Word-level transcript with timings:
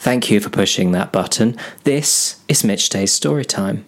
Thank 0.00 0.30
you 0.30 0.40
for 0.40 0.48
pushing 0.48 0.92
that 0.92 1.12
button. 1.12 1.58
This 1.84 2.40
is 2.48 2.64
Mitch 2.64 2.88
Day's 2.88 3.12
story 3.12 3.44
time. 3.44 3.84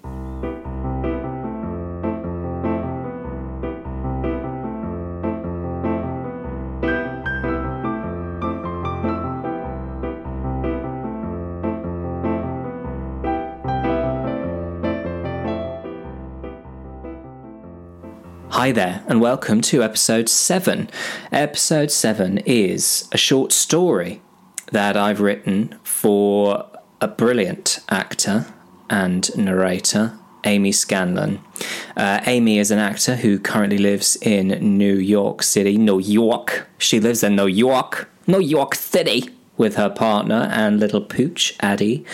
Hi 18.50 18.70
there, 18.70 19.02
and 19.08 19.22
welcome 19.22 19.62
to 19.62 19.82
episode 19.82 20.28
7. 20.28 20.90
Episode 21.32 21.90
7 21.90 22.36
is 22.44 23.08
a 23.12 23.16
short 23.16 23.50
story 23.50 24.20
that 24.72 24.96
I've 24.96 25.20
written 25.20 25.78
for 25.82 26.66
a 27.00 27.08
brilliant 27.08 27.80
actor 27.88 28.46
and 28.90 29.34
narrator, 29.36 30.18
Amy 30.44 30.72
Scanlon. 30.72 31.40
Uh, 31.96 32.20
Amy 32.26 32.58
is 32.58 32.70
an 32.70 32.78
actor 32.78 33.16
who 33.16 33.38
currently 33.38 33.78
lives 33.78 34.16
in 34.16 34.48
New 34.76 34.96
York 34.96 35.42
City, 35.42 35.78
New 35.78 36.00
York. 36.00 36.68
She 36.78 37.00
lives 37.00 37.22
in 37.22 37.36
New 37.36 37.46
York, 37.46 38.10
New 38.26 38.40
York 38.40 38.74
City 38.74 39.30
with 39.58 39.76
her 39.76 39.90
partner 39.90 40.48
and 40.52 40.80
little 40.80 41.00
pooch 41.00 41.54
Addie, 41.60 42.04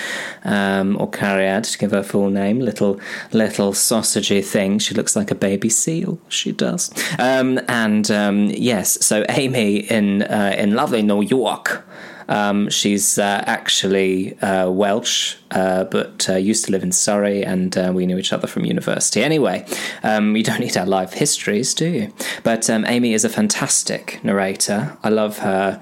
um, 0.45 1.01
or 1.01 1.09
Cariad 1.10 1.70
to 1.73 1.79
give 1.79 1.93
her 1.93 2.02
full 2.02 2.30
name. 2.30 2.59
Little 2.59 3.01
little 3.32 3.73
sausagey 3.73 4.45
thing. 4.45 4.79
She 4.79 4.95
looks 4.95 5.15
like 5.15 5.30
a 5.30 5.34
baby 5.34 5.68
seal. 5.68 6.18
She 6.29 6.52
does. 6.52 6.90
Um, 7.18 7.60
and 7.68 8.10
um, 8.10 8.46
yes, 8.46 9.04
so 9.04 9.24
Amy 9.29 9.79
in 9.79 10.23
uh, 10.23 10.54
in 10.59 10.74
lovely 10.74 11.02
New 11.02 11.23
York 11.23 11.84
um, 12.28 12.68
she's 12.68 13.18
uh, 13.18 13.42
actually 13.46 14.38
uh, 14.41 14.70
Welsh, 14.70 15.37
uh, 15.50 15.84
but 15.84 16.28
uh, 16.28 16.37
used 16.37 16.66
to 16.66 16.73
live 16.73 16.82
in 16.82 16.93
Surrey, 16.93 17.43
and 17.43 17.76
uh, 17.76 17.90
we 17.95 18.07
knew 18.07 18.18
each 18.18 18.32
other 18.32 18.46
from 18.46 18.65
university. 18.65 19.23
Anyway, 19.23 19.66
um, 20.02 20.37
you 20.37 20.43
don't 20.43 20.60
need 20.60 20.76
our 20.76 20.87
life 20.87 21.15
histories, 21.15 21.73
do 21.74 21.88
you? 21.88 22.12
But 22.45 22.68
um, 22.68 22.84
Amy 22.87 23.15
is 23.15 23.24
a 23.24 23.30
fantastic 23.30 24.23
narrator. 24.23 24.99
I 25.02 25.09
love 25.09 25.38
her. 25.38 25.80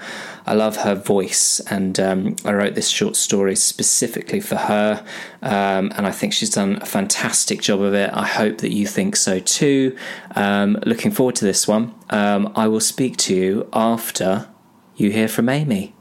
I 0.48 0.55
love 0.55 0.77
her 0.77 0.94
voice, 0.94 1.58
and 1.69 1.98
um, 1.98 2.36
I 2.44 2.52
wrote 2.52 2.77
this 2.77 2.89
short 2.89 3.17
story 3.17 3.56
specifically 3.56 4.39
for 4.39 4.55
her, 4.55 5.05
um, 5.42 5.92
and 5.97 6.06
I 6.06 6.12
think 6.12 6.33
she's 6.33 6.50
done 6.50 6.77
a 6.80 6.86
fantastic 6.86 7.61
job 7.61 7.80
of 7.80 7.94
it. 7.94 8.11
I 8.12 8.24
hope 8.24 8.58
that 8.58 8.72
you 8.72 8.86
think 8.86 9.17
so 9.17 9.41
too. 9.41 9.97
Um, 10.36 10.78
looking 10.86 11.11
forward 11.11 11.34
to 11.36 11.44
this 11.44 11.67
one. 11.67 11.92
Um, 12.11 12.52
I 12.55 12.69
will 12.69 12.78
speak 12.78 13.17
to 13.17 13.34
you 13.34 13.69
after 13.72 14.48
you 14.94 15.11
hear 15.11 15.27
from 15.27 15.48
Amy. 15.48 15.95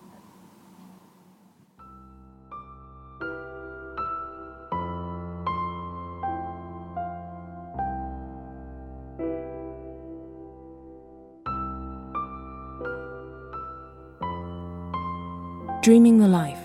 Dreaming 15.85 16.17
the 16.17 16.27
Life 16.27 16.57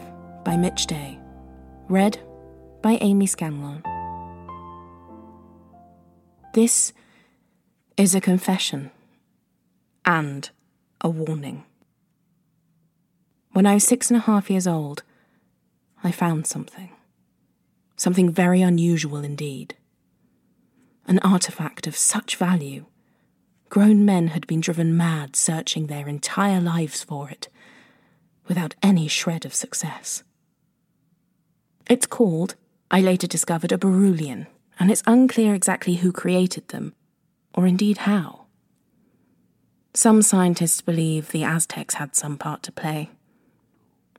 by 0.47 0.57
Mitch 0.57 0.87
Day. 0.87 1.19
Read 1.91 2.19
by 2.81 2.97
Amy 3.03 3.27
Scanlon. 3.27 3.83
This 6.55 6.95
is 7.99 8.15
a 8.15 8.21
confession 8.23 8.91
and 10.07 10.49
a 11.03 11.11
warning. 11.11 11.65
When 13.53 13.67
I 13.67 13.75
was 13.75 13.85
six 13.85 14.11
and 14.11 14.17
a 14.17 14.23
half 14.23 14.49
years 14.49 14.67
old, 14.67 15.03
I 16.03 16.13
found 16.13 16.47
something. 16.47 16.89
Something 17.97 18.33
very 18.33 18.63
unusual 18.63 19.19
indeed. 19.19 19.75
An 21.07 21.19
artifact 21.19 21.87
of 21.87 21.95
such 21.95 22.37
value. 22.37 22.87
Grown 23.69 24.07
men 24.07 24.29
had 24.29 24.47
been 24.47 24.63
driven 24.63 24.97
mad 24.97 25.37
searching 25.37 25.89
their 25.89 26.09
entire 26.09 26.59
lives 26.59 27.03
for 27.03 27.29
it 27.29 27.51
without 28.51 28.75
any 28.83 29.07
shred 29.07 29.45
of 29.47 29.55
success. 29.55 30.25
It's 31.89 32.05
called, 32.05 32.57
I 32.91 33.01
later 33.01 33.29
discovered, 33.29 33.71
a 33.71 33.79
Beryllian, 33.79 34.49
and 34.81 34.91
it's 34.91 35.05
unclear 35.07 35.55
exactly 35.55 35.95
who 35.95 36.11
created 36.11 36.67
them, 36.67 36.93
or 37.55 37.65
indeed 37.65 37.99
how. 37.99 38.47
Some 39.95 40.21
scientists 40.21 40.81
believe 40.81 41.29
the 41.29 41.45
Aztecs 41.45 41.95
had 41.95 42.17
some 42.17 42.37
part 42.37 42.65
to 42.65 42.73
play. 42.73 43.11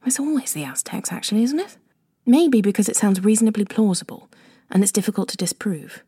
It's 0.06 0.20
always 0.20 0.54
the 0.54 0.64
Aztecs, 0.64 1.12
actually, 1.12 1.44
isn't 1.44 1.60
it? 1.60 1.78
Maybe 2.26 2.62
because 2.62 2.88
it 2.88 2.96
sounds 2.96 3.22
reasonably 3.22 3.66
plausible, 3.66 4.30
and 4.70 4.82
it's 4.82 4.94
difficult 4.94 5.28
to 5.30 5.38
disprove. 5.38 6.06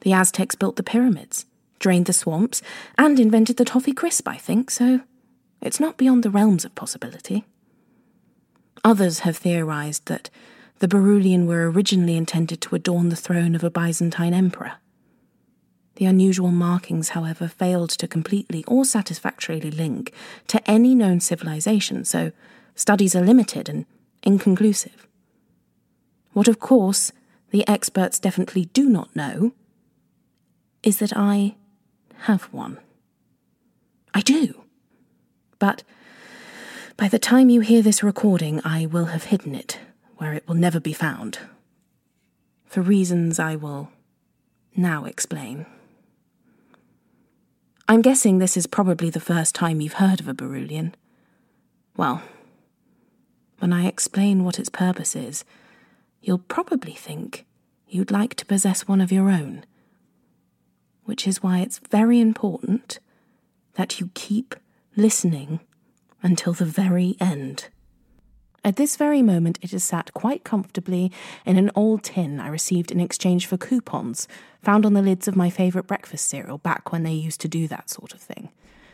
The 0.00 0.12
Aztecs 0.12 0.56
built 0.56 0.74
the 0.74 0.82
pyramids, 0.82 1.46
drained 1.78 2.06
the 2.06 2.12
swamps, 2.12 2.62
and 2.98 3.20
invented 3.20 3.58
the 3.58 3.64
toffee 3.64 3.92
crisp, 3.92 4.26
I 4.26 4.38
think, 4.38 4.72
so 4.72 5.02
it's 5.64 5.80
not 5.80 5.96
beyond 5.96 6.22
the 6.22 6.30
realms 6.30 6.64
of 6.64 6.74
possibility. 6.74 7.44
Others 8.84 9.20
have 9.20 9.38
theorized 9.38 10.06
that 10.06 10.28
the 10.78 10.86
Beryllian 10.86 11.46
were 11.46 11.70
originally 11.70 12.16
intended 12.16 12.60
to 12.60 12.74
adorn 12.74 13.08
the 13.08 13.16
throne 13.16 13.54
of 13.54 13.64
a 13.64 13.70
Byzantine 13.70 14.34
emperor. 14.34 14.74
The 15.96 16.04
unusual 16.04 16.50
markings, 16.50 17.10
however, 17.10 17.48
failed 17.48 17.90
to 17.90 18.08
completely 18.08 18.64
or 18.66 18.84
satisfactorily 18.84 19.70
link 19.70 20.12
to 20.48 20.70
any 20.70 20.94
known 20.94 21.20
civilization, 21.20 22.04
so 22.04 22.32
studies 22.74 23.16
are 23.16 23.24
limited 23.24 23.68
and 23.68 23.86
inconclusive. 24.22 25.06
What, 26.32 26.48
of 26.48 26.58
course, 26.58 27.12
the 27.50 27.66
experts 27.66 28.18
definitely 28.18 28.66
do 28.66 28.88
not 28.88 29.14
know 29.16 29.52
is 30.82 30.98
that 30.98 31.16
I 31.16 31.54
have 32.22 32.44
one. 32.52 32.78
I 34.12 34.20
do. 34.20 34.63
But 35.64 35.82
by 36.98 37.08
the 37.08 37.18
time 37.18 37.48
you 37.48 37.62
hear 37.62 37.80
this 37.80 38.02
recording, 38.02 38.60
I 38.66 38.84
will 38.84 39.06
have 39.06 39.24
hidden 39.24 39.54
it 39.54 39.78
where 40.18 40.34
it 40.34 40.46
will 40.46 40.56
never 40.56 40.78
be 40.78 40.92
found. 40.92 41.38
For 42.66 42.82
reasons 42.82 43.38
I 43.38 43.56
will 43.56 43.88
now 44.76 45.06
explain. 45.06 45.64
I'm 47.88 48.02
guessing 48.02 48.36
this 48.36 48.58
is 48.58 48.66
probably 48.66 49.08
the 49.08 49.20
first 49.32 49.54
time 49.54 49.80
you've 49.80 49.94
heard 50.04 50.20
of 50.20 50.28
a 50.28 50.34
Beryllian. 50.34 50.92
Well, 51.96 52.20
when 53.58 53.72
I 53.72 53.86
explain 53.86 54.44
what 54.44 54.58
its 54.58 54.68
purpose 54.68 55.16
is, 55.16 55.46
you'll 56.20 56.44
probably 56.56 56.92
think 56.92 57.46
you'd 57.88 58.10
like 58.10 58.34
to 58.34 58.44
possess 58.44 58.86
one 58.86 59.00
of 59.00 59.10
your 59.10 59.30
own. 59.30 59.64
Which 61.04 61.26
is 61.26 61.42
why 61.42 61.60
it's 61.60 61.78
very 61.78 62.20
important 62.20 62.98
that 63.76 63.98
you 63.98 64.10
keep 64.12 64.56
listening 64.96 65.60
until 66.22 66.52
the 66.52 66.64
very 66.64 67.16
end. 67.20 67.68
At 68.64 68.76
this 68.76 68.96
very 68.96 69.20
moment, 69.20 69.58
it 69.60 69.74
is 69.74 69.84
sat 69.84 70.14
quite 70.14 70.42
comfortably 70.42 71.12
in 71.44 71.58
an 71.58 71.70
old 71.76 72.02
tin 72.02 72.40
I 72.40 72.48
received 72.48 72.90
in 72.90 72.98
exchange 72.98 73.46
for 73.46 73.58
coupons 73.58 74.26
found 74.62 74.86
on 74.86 74.94
the 74.94 75.02
lids 75.02 75.28
of 75.28 75.36
my 75.36 75.50
favourite 75.50 75.86
breakfast 75.86 76.26
cereal 76.28 76.56
back 76.56 76.90
when 76.90 77.02
they 77.02 77.12
used 77.12 77.42
to 77.42 77.48
do 77.48 77.68
that 77.68 77.90
sort 77.90 78.14
of 78.14 78.20
thing. 78.20 78.48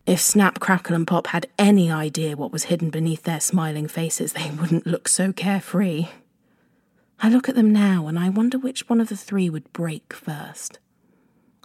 If 0.06 0.21
Snap, 0.21 0.59
Crackle, 0.59 0.97
and 0.97 1.06
Pop 1.06 1.28
had 1.28 1.47
any 1.56 1.89
idea 1.89 2.37
what 2.37 2.50
was 2.50 2.65
hidden 2.65 2.91
beneath 2.91 3.22
their 3.22 3.39
smiling 3.39 3.87
faces, 3.87 4.33
they 4.33 4.50
wouldn't 4.50 4.87
look 4.87 5.06
so 5.06 5.33
carefree. 5.33 6.09
I 7.21 7.28
look 7.28 7.49
at 7.49 7.55
them 7.55 7.72
now 7.72 8.09
and 8.09 8.19
I 8.19 8.28
wonder 8.28 8.59
which 8.59 8.89
one 8.89 9.00
of 9.00 9.09
the 9.09 9.16
three 9.16 9.49
would 9.49 9.72
break 9.72 10.12
first. 10.12 10.81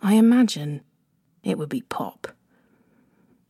I 0.03 0.13
imagine 0.13 0.81
it 1.43 1.57
would 1.57 1.69
be 1.69 1.81
Pop. 1.81 2.27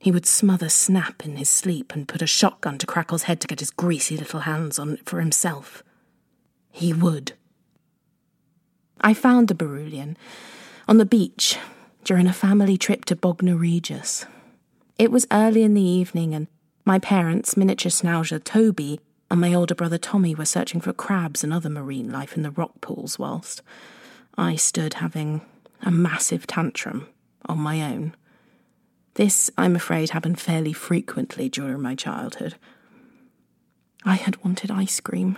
He 0.06 0.12
would 0.12 0.28
smother 0.28 0.70
Snap 0.70 1.26
in 1.26 1.38
his 1.38 1.50
sleep 1.50 1.96
and 1.96 2.08
put 2.08 2.22
a 2.22 2.28
shotgun 2.28 2.78
to 2.78 2.86
Crackle's 2.86 3.24
head 3.24 3.42
to 3.42 3.48
get 3.48 3.60
his 3.60 3.72
greasy 3.72 4.16
little 4.16 4.42
hands 4.42 4.78
on 4.78 4.92
it 4.92 5.10
for 5.10 5.20
himself. 5.20 5.82
He 6.72 6.94
would. 6.94 7.34
I 9.02 9.16
found 9.16 9.48
the 9.48 9.56
Beryllian 9.56 10.16
on 10.88 11.00
the 11.00 11.08
beach 11.08 11.58
during 12.04 12.28
a 12.28 12.34
family 12.34 12.78
trip 12.78 13.06
to 13.06 13.16
Bognor 13.16 13.56
Regis. 13.56 14.28
It 15.00 15.10
was 15.10 15.26
early 15.32 15.64
in 15.64 15.74
the 15.74 15.82
evening, 15.82 16.36
and 16.36 16.46
my 16.86 17.00
parents, 17.00 17.58
miniature 17.58 17.90
schnauzer 17.90 18.44
Toby, 18.44 19.00
and 19.32 19.42
my 19.42 19.56
older 19.56 19.74
brother 19.74 19.98
Tommy 19.98 20.36
were 20.36 20.46
searching 20.46 20.82
for 20.82 20.94
crabs 20.94 21.44
and 21.44 21.52
other 21.52 21.68
marine 21.68 22.12
life 22.12 22.38
in 22.38 22.44
the 22.44 22.52
rock 22.52 22.80
pools, 22.80 23.18
whilst 23.18 23.64
I 24.38 24.56
stood 24.56 24.94
having 24.94 25.42
a 25.82 25.90
massive 25.90 26.46
tantrum 26.46 27.08
on 27.48 27.58
my 27.58 27.82
own. 27.82 28.16
This, 29.16 29.50
I'm 29.58 29.76
afraid, 29.76 30.12
happened 30.12 30.40
fairly 30.40 30.74
frequently 30.74 31.50
during 31.50 31.82
my 31.82 31.96
childhood. 31.96 32.56
I 34.04 34.16
had 34.16 34.44
wanted 34.44 34.70
ice 34.70 35.00
cream. 35.00 35.38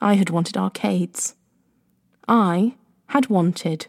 I 0.00 0.14
had 0.14 0.30
wanted 0.30 0.56
arcades. 0.56 1.36
I 2.28 2.74
had 3.06 3.28
wanted 3.28 3.86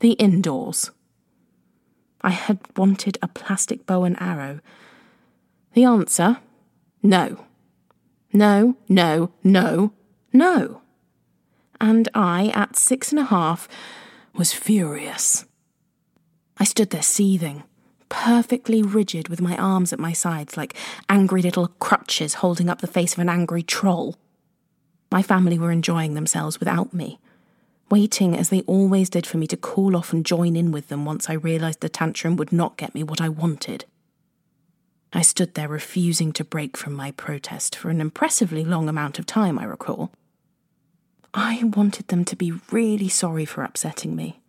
the 0.00 0.12
indoors. 0.12 0.90
I 2.20 2.30
had 2.30 2.58
wanted 2.76 3.18
a 3.22 3.28
plastic 3.28 3.86
bow 3.86 4.04
and 4.04 4.20
arrow. 4.20 4.60
The 5.72 5.84
answer 5.84 6.38
no. 7.02 7.46
No, 8.32 8.76
no, 8.88 9.32
no, 9.42 9.92
no. 10.32 10.82
And 11.80 12.08
I, 12.14 12.48
at 12.48 12.76
six 12.76 13.10
and 13.10 13.20
a 13.20 13.24
half, 13.24 13.68
was 14.34 14.52
furious. 14.52 15.46
I 16.60 16.64
stood 16.64 16.90
there 16.90 17.00
seething, 17.02 17.62
perfectly 18.10 18.82
rigid 18.82 19.28
with 19.28 19.40
my 19.40 19.56
arms 19.56 19.94
at 19.94 19.98
my 19.98 20.12
sides 20.12 20.58
like 20.58 20.76
angry 21.08 21.40
little 21.40 21.68
crutches 21.78 22.34
holding 22.34 22.68
up 22.68 22.82
the 22.82 22.86
face 22.86 23.14
of 23.14 23.18
an 23.18 23.30
angry 23.30 23.62
troll. 23.62 24.16
My 25.10 25.22
family 25.22 25.58
were 25.58 25.72
enjoying 25.72 26.12
themselves 26.12 26.60
without 26.60 26.92
me, 26.92 27.18
waiting 27.90 28.36
as 28.36 28.50
they 28.50 28.60
always 28.62 29.08
did 29.08 29.26
for 29.26 29.38
me 29.38 29.46
to 29.46 29.56
cool 29.56 29.96
off 29.96 30.12
and 30.12 30.24
join 30.24 30.54
in 30.54 30.70
with 30.70 30.88
them 30.88 31.06
once 31.06 31.30
I 31.30 31.32
realised 31.32 31.80
the 31.80 31.88
tantrum 31.88 32.36
would 32.36 32.52
not 32.52 32.76
get 32.76 32.94
me 32.94 33.02
what 33.02 33.22
I 33.22 33.30
wanted. 33.30 33.86
I 35.14 35.22
stood 35.22 35.54
there 35.54 35.66
refusing 35.66 36.30
to 36.34 36.44
break 36.44 36.76
from 36.76 36.92
my 36.92 37.10
protest 37.12 37.74
for 37.74 37.88
an 37.88 38.02
impressively 38.02 38.64
long 38.64 38.86
amount 38.86 39.18
of 39.18 39.24
time, 39.24 39.58
I 39.58 39.64
recall. 39.64 40.12
I 41.32 41.64
wanted 41.64 42.08
them 42.08 42.26
to 42.26 42.36
be 42.36 42.52
really 42.70 43.08
sorry 43.08 43.46
for 43.46 43.64
upsetting 43.64 44.14
me. 44.14 44.39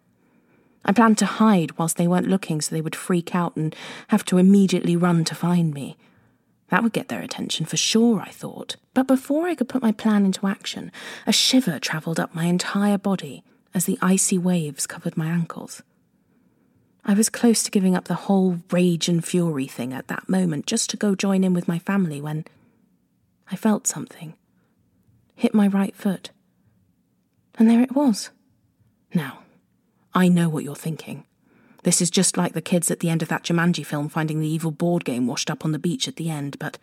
I 0.84 0.92
planned 0.92 1.18
to 1.20 1.26
hide 1.26 1.78
whilst 1.78 1.98
they 1.98 2.08
weren't 2.08 2.28
looking 2.28 2.62
so 2.62 2.74
they 2.74 2.82
would 2.82 2.96
freak 2.96 3.36
out 3.36 3.56
and 3.56 3.76
have 4.08 4.26
to 4.26 4.38
immediately 4.38 4.96
run 4.96 5.24
to 5.26 5.36
find 5.36 5.74
me. 5.74 5.98
That 6.70 6.84
would 6.84 6.94
get 6.94 7.10
their 7.10 7.22
attention 7.22 7.66
for 7.66 7.78
sure, 7.78 8.22
I 8.22 8.30
thought. 8.30 8.78
But 8.94 9.08
before 9.08 9.48
I 9.48 9.56
could 9.56 9.70
put 9.70 9.82
my 9.82 9.92
plan 9.92 10.26
into 10.26 10.48
action, 10.48 10.92
a 11.28 11.34
shiver 11.34 11.80
travelled 11.80 12.20
up 12.20 12.34
my 12.34 12.46
entire 12.46 12.98
body 12.98 13.44
as 13.74 13.86
the 13.86 14.00
icy 14.02 14.38
waves 14.38 14.88
covered 14.88 15.18
my 15.18 15.28
ankles. 15.28 15.84
I 17.04 17.14
was 17.14 17.30
close 17.30 17.64
to 17.64 17.72
giving 17.72 17.96
up 17.96 18.06
the 18.06 18.14
whole 18.14 18.60
rage 18.72 19.10
and 19.10 19.24
fury 19.26 19.68
thing 19.68 19.92
at 19.92 20.08
that 20.08 20.30
moment 20.30 20.66
just 20.66 20.90
to 20.92 20.98
go 20.98 21.16
join 21.16 21.44
in 21.44 21.54
with 21.54 21.68
my 21.68 21.80
family 21.80 22.22
when 22.22 22.46
I 23.52 23.56
felt 23.56 23.88
something 23.88 24.36
hit 25.42 25.54
my 25.56 25.68
right 25.68 25.96
foot. 25.96 26.30
And 27.56 27.68
there 27.68 27.82
it 27.82 27.96
was. 27.96 28.30
Now, 29.14 29.40
I 30.14 30.28
know 30.28 30.50
what 30.50 30.64
you're 30.64 30.76
thinking. 30.76 31.26
This 31.84 32.02
is 32.02 32.12
just 32.12 32.38
like 32.38 32.54
the 32.54 32.62
kids 32.62 32.92
at 32.92 33.00
the 33.00 33.10
end 33.10 33.22
of 33.22 33.30
that 33.30 33.44
Jumanji 33.44 33.86
film 33.86 34.10
finding 34.10 34.40
the 34.40 34.48
evil 34.48 34.72
board 34.72 35.04
game 35.06 35.26
washed 35.26 35.50
up 35.50 35.66
on 35.66 35.72
the 35.72 35.80
beach 35.80 36.08
at 36.08 36.18
the 36.18 36.30
end, 36.30 36.60
but 36.60 36.78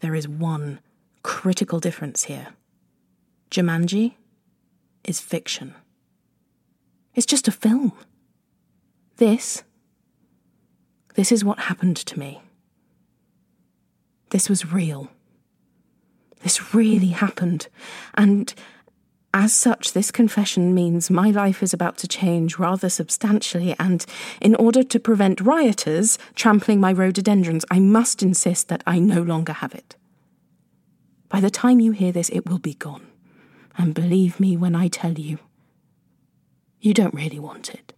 there 0.00 0.14
is 0.14 0.26
one 0.26 0.80
critical 1.22 1.78
difference 1.78 2.24
here. 2.24 2.48
Jumanji 3.50 4.14
is 5.04 5.20
fiction. 5.20 5.74
It's 7.14 7.26
just 7.26 7.46
a 7.46 7.52
film. 7.52 7.92
This, 9.18 9.62
this 11.14 11.30
is 11.30 11.44
what 11.44 11.60
happened 11.60 11.96
to 11.98 12.18
me. 12.18 12.40
This 14.30 14.48
was 14.48 14.72
real. 14.72 15.10
This 16.42 16.74
really 16.74 17.08
happened. 17.08 17.68
And 18.14 18.52
as 19.34 19.52
such, 19.52 19.92
this 19.92 20.10
confession 20.10 20.74
means 20.74 21.10
my 21.10 21.30
life 21.30 21.62
is 21.62 21.72
about 21.72 21.96
to 21.98 22.08
change 22.08 22.58
rather 22.58 22.90
substantially, 22.90 23.74
and 23.78 24.04
in 24.40 24.54
order 24.56 24.82
to 24.82 25.00
prevent 25.00 25.40
rioters 25.40 26.18
trampling 26.34 26.80
my 26.80 26.92
rhododendrons, 26.92 27.64
I 27.70 27.80
must 27.80 28.22
insist 28.22 28.68
that 28.68 28.82
I 28.86 28.98
no 28.98 29.22
longer 29.22 29.54
have 29.54 29.74
it. 29.74 29.96
By 31.30 31.40
the 31.40 31.50
time 31.50 31.80
you 31.80 31.92
hear 31.92 32.12
this, 32.12 32.28
it 32.28 32.46
will 32.46 32.58
be 32.58 32.74
gone. 32.74 33.06
And 33.78 33.94
believe 33.94 34.38
me 34.38 34.54
when 34.54 34.74
I 34.74 34.88
tell 34.88 35.18
you, 35.18 35.38
you 36.80 36.92
don't 36.92 37.14
really 37.14 37.38
want 37.38 37.70
it. 37.72 37.94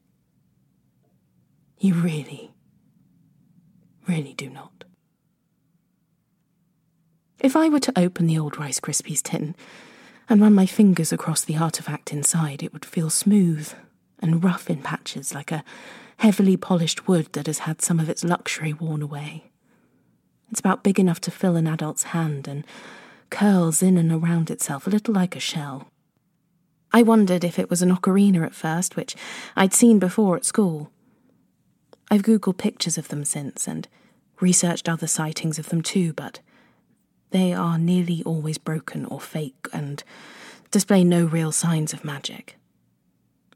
You 1.79 1.95
really, 1.95 2.53
really 4.07 4.35
do 4.35 4.49
not. 4.49 4.85
If 7.41 7.57
I 7.57 7.69
were 7.69 7.81
to 7.81 7.99
open 7.99 8.29
the 8.29 8.39
old 8.39 8.57
Rice 8.57 8.79
Krispies 8.79 9.21
tin 9.21 9.57
and 10.29 10.41
run 10.41 10.55
my 10.55 10.67
fingers 10.67 11.13
across 11.13 11.45
the 11.45 11.57
artifact 11.57 12.13
inside, 12.13 12.63
it 12.63 12.73
would 12.73 12.85
feel 12.85 13.11
smooth 13.11 13.73
and 14.21 14.43
rough 14.43 14.71
in 14.71 14.83
patches 14.83 15.35
like 15.35 15.53
a 15.53 15.65
heavily 16.19 16.57
polished 16.57 17.07
wood 17.07 17.29
that 17.33 17.47
has 17.47 17.61
had 17.61 17.83
some 17.83 18.01
of 18.01 18.09
its 18.09 18.25
luxury 18.25 18.73
worn 18.73 19.03
away. 19.03 19.45
It's 20.51 20.61
about 20.61 20.85
big 20.85 21.01
enough 21.01 21.21
to 21.23 21.31
fill 21.31 21.57
an 21.57 21.67
adult's 21.67 22.05
hand 22.05 22.47
and 22.47 22.65
curls 23.31 23.83
in 23.83 23.97
and 23.99 24.13
around 24.13 24.51
itself 24.51 24.87
a 24.87 24.91
little 24.91 25.13
like 25.13 25.35
a 25.35 25.41
shell. 25.41 25.89
I 26.93 27.03
wondered 27.03 27.43
if 27.43 27.59
it 27.59 27.69
was 27.69 27.83
an 27.83 27.91
ocarina 27.91 28.47
at 28.47 28.55
first, 28.55 28.95
which 28.95 29.17
I'd 29.57 29.75
seen 29.75 29.99
before 29.99 30.37
at 30.37 30.45
school. 30.45 30.91
I've 32.11 32.23
Googled 32.23 32.59
pictures 32.59 32.97
of 32.97 33.09
them 33.09 33.25
since 33.25 33.67
and 33.67 33.89
researched 34.41 34.89
other 34.89 35.09
sightings 35.09 35.59
of 35.59 35.71
them 35.71 35.83
too, 35.83 36.13
but 36.13 36.39
they 37.35 37.53
are 37.53 37.79
nearly 37.79 38.23
always 38.25 38.59
broken 38.59 39.05
or 39.07 39.21
fake 39.21 39.67
and 39.73 40.05
display 40.71 41.03
no 41.03 41.25
real 41.25 41.51
signs 41.51 41.93
of 41.93 42.05
magic. 42.05 42.57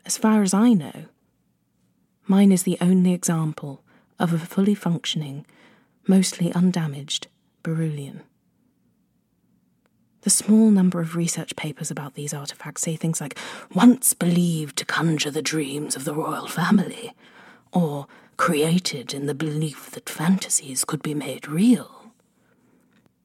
As 0.04 0.18
far 0.18 0.42
as 0.42 0.52
I 0.52 0.72
know, 0.72 1.04
mine 2.26 2.50
is 2.50 2.64
the 2.64 2.76
only 2.80 3.14
example 3.14 3.84
of 4.18 4.32
a 4.32 4.38
fully 4.40 4.74
functioning, 4.74 5.46
mostly 6.08 6.52
undamaged 6.52 7.28
Beryllian. 7.62 8.22
The 10.22 10.30
small 10.30 10.72
number 10.72 11.00
of 11.00 11.14
research 11.14 11.54
papers 11.54 11.88
about 11.88 12.14
these 12.14 12.34
artifacts 12.34 12.82
say 12.82 12.96
things 12.96 13.20
like, 13.20 13.38
once 13.72 14.12
believed 14.12 14.76
to 14.78 14.84
conjure 14.84 15.30
the 15.30 15.40
dreams 15.40 15.94
of 15.94 16.04
the 16.04 16.14
royal 16.14 16.48
family, 16.48 17.12
or 17.72 18.08
created 18.36 19.14
in 19.14 19.26
the 19.26 19.34
belief 19.34 19.92
that 19.92 20.10
fantasies 20.10 20.84
could 20.84 21.00
be 21.00 21.14
made 21.14 21.46
real. 21.46 21.97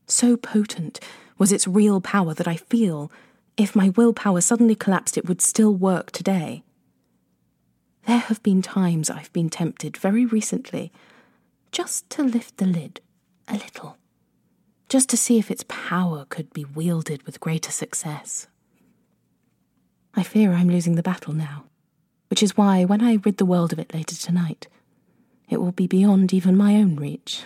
So 0.07 0.37
potent 0.37 0.99
was 1.37 1.51
its 1.51 1.67
real 1.67 2.01
power 2.01 2.33
that 2.33 2.47
I 2.47 2.55
feel 2.55 3.11
if 3.55 3.75
my 3.75 3.89
willpower 3.89 4.41
suddenly 4.41 4.75
collapsed, 4.75 5.17
it 5.17 5.27
would 5.27 5.41
still 5.41 5.73
work 5.73 6.11
today. 6.11 6.63
There 8.05 8.17
have 8.17 8.41
been 8.43 8.61
times 8.61 9.09
I've 9.09 9.31
been 9.31 9.49
tempted 9.49 9.95
very 9.95 10.25
recently 10.25 10.91
just 11.71 12.09
to 12.11 12.23
lift 12.23 12.57
the 12.57 12.65
lid 12.65 12.99
a 13.47 13.53
little, 13.53 13.97
just 14.89 15.09
to 15.09 15.17
see 15.17 15.37
if 15.37 15.49
its 15.49 15.63
power 15.67 16.25
could 16.29 16.51
be 16.53 16.65
wielded 16.65 17.23
with 17.23 17.39
greater 17.39 17.71
success. 17.71 18.47
I 20.15 20.23
fear 20.23 20.51
I'm 20.53 20.69
losing 20.69 20.95
the 20.95 21.03
battle 21.03 21.33
now, 21.33 21.65
which 22.29 22.43
is 22.43 22.57
why, 22.57 22.85
when 22.85 23.01
I 23.01 23.19
rid 23.23 23.37
the 23.37 23.45
world 23.45 23.73
of 23.73 23.79
it 23.79 23.93
later 23.93 24.15
tonight, 24.15 24.67
it 25.49 25.57
will 25.61 25.71
be 25.71 25.87
beyond 25.87 26.33
even 26.33 26.57
my 26.57 26.75
own 26.75 26.95
reach. 26.95 27.43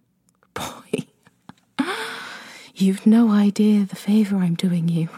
Boy, 0.54 1.06
you've 2.80 3.06
no 3.06 3.30
idea 3.30 3.84
the 3.84 3.96
favour 3.96 4.36
I'm 4.36 4.54
doing 4.54 4.88
you. 4.88 5.08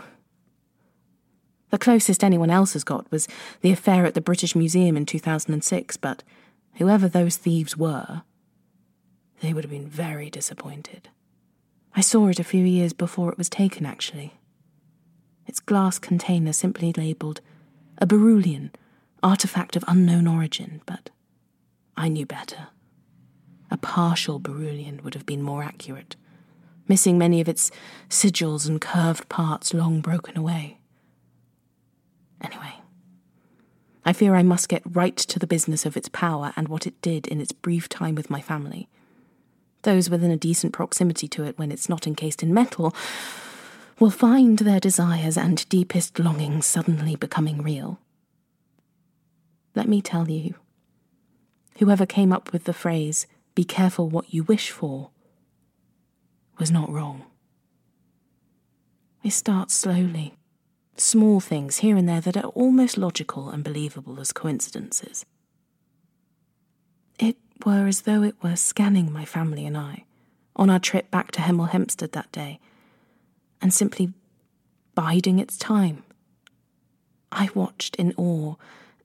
The 1.71 1.79
closest 1.79 2.25
anyone 2.25 2.51
else 2.51 2.73
has 2.73 2.85
got 2.85 3.11
was 3.11 3.29
the 3.61 3.73
affair 3.73 4.07
at 4.07 4.15
the 4.15 4.21
British 4.21 4.55
Museum 4.57 4.97
in 4.97 5.05
2006, 5.05 5.97
but 5.99 6.23
whoever 6.75 7.09
those 7.09 7.37
thieves 7.37 7.77
were, 7.77 8.23
they 9.41 9.53
would 9.53 9.65
have 9.65 9.71
been 9.71 9.89
very 9.89 10.31
disappointed. 10.31 11.09
I 11.95 12.01
saw 12.01 12.29
it 12.29 12.39
a 12.39 12.45
few 12.45 12.65
years 12.65 12.93
before 12.93 13.31
it 13.31 13.39
was 13.39 13.49
taken, 13.49 13.85
actually. 13.85 14.35
Its 15.47 15.61
glass 15.61 15.99
container 15.99 16.53
simply 16.53 16.93
labelled 16.93 17.41
a 17.99 18.07
Beryllian, 18.07 18.71
artifact 19.23 19.75
of 19.77 19.85
unknown 19.89 20.27
origin, 20.27 20.81
but 20.87 21.11
I 21.97 22.09
knew 22.09 22.25
better. 22.25 22.69
A 23.71 23.77
partial 23.77 24.39
Beryllian 24.39 25.03
would 25.03 25.15
have 25.15 25.27
been 25.27 25.43
more 25.43 25.63
accurate, 25.63 26.17
missing 26.89 27.19
many 27.19 27.41
of 27.41 27.49
its 27.49 27.71
sigils 28.09 28.67
and 28.67 28.81
curved 28.81 29.29
parts 29.29 29.75
long 29.75 30.01
broken 30.01 30.37
away. 30.37 30.79
Anyway, 32.41 32.75
I 34.05 34.13
fear 34.13 34.35
I 34.35 34.43
must 34.43 34.69
get 34.69 34.83
right 34.85 35.17
to 35.17 35.39
the 35.39 35.47
business 35.47 35.85
of 35.85 35.97
its 35.97 36.09
power 36.09 36.53
and 36.57 36.69
what 36.69 36.87
it 36.87 37.01
did 37.03 37.27
in 37.27 37.41
its 37.41 37.53
brief 37.53 37.89
time 37.89 38.15
with 38.15 38.31
my 38.31 38.41
family. 38.41 38.89
Those 39.83 40.11
within 40.11 40.31
a 40.31 40.37
decent 40.37 40.73
proximity 40.73 41.29
to 41.29 41.45
it 41.45 41.59
when 41.59 41.71
it's 41.71 41.89
not 41.89 42.07
encased 42.07 42.43
in 42.43 42.55
metal 42.55 42.95
will 44.01 44.11
find 44.11 44.59
their 44.59 44.81
desires 44.81 45.37
and 45.37 45.69
deepest 45.69 46.19
longings 46.19 46.67
suddenly 46.67 47.17
becoming 47.17 47.63
real. 47.63 48.01
Let 49.75 49.89
me 49.89 50.01
tell 50.01 50.31
you, 50.31 50.55
whoever 51.79 52.07
came 52.07 52.33
up 52.33 52.53
with 52.53 52.65
the 52.65 52.73
phrase, 52.73 53.27
be 53.55 53.65
careful 53.65 54.09
what 54.09 54.33
you 54.33 54.45
wish 54.45 54.71
for, 54.71 55.11
was 56.59 56.71
not 56.71 56.91
wrong. 56.91 57.25
It 59.23 59.33
starts 59.33 59.75
slowly 59.75 60.35
small 60.97 61.41
things 61.41 61.79
here 61.79 61.97
and 61.97 62.09
there 62.09 62.21
that 62.21 62.37
are 62.37 62.51
almost 62.51 62.99
logical 62.99 63.51
and 63.51 63.63
believable 63.63 64.21
as 64.21 64.33
coincidences. 64.33 65.25
It 67.19 67.37
were 67.65 67.87
as 67.87 68.03
though 68.03 68.23
it 68.23 68.35
were 68.43 68.57
scanning 68.57 69.13
my 69.13 69.25
family 69.25 69.65
and 69.65 69.77
I 69.77 70.05
on 70.57 70.71
our 70.71 70.81
trip 70.81 71.11
back 71.11 71.31
to 71.33 71.41
Hemel 71.41 71.69
Hempstead 71.69 72.13
that 72.13 72.33
day, 72.33 72.59
and 73.63 73.73
simply 73.73 74.13
biding 74.95 75.39
its 75.39 75.57
time. 75.57 76.03
I 77.31 77.49
watched 77.55 77.95
in 77.97 78.13
awe 78.17 78.57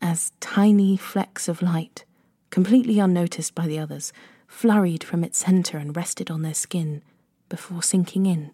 as 0.02 0.32
tiny 0.40 0.98
flecks 0.98 1.48
of 1.48 1.62
light, 1.62 2.06
completely 2.50 2.98
unnoticed 3.00 3.54
by 3.54 3.68
the 3.68 3.78
others, 3.78 4.12
flurried 4.48 5.04
from 5.04 5.24
its 5.24 5.38
centre 5.38 5.78
and 5.78 5.96
rested 5.96 6.32
on 6.32 6.42
their 6.42 6.54
skin 6.56 7.04
before 7.54 7.84
sinking 7.84 8.26
in. 8.26 8.50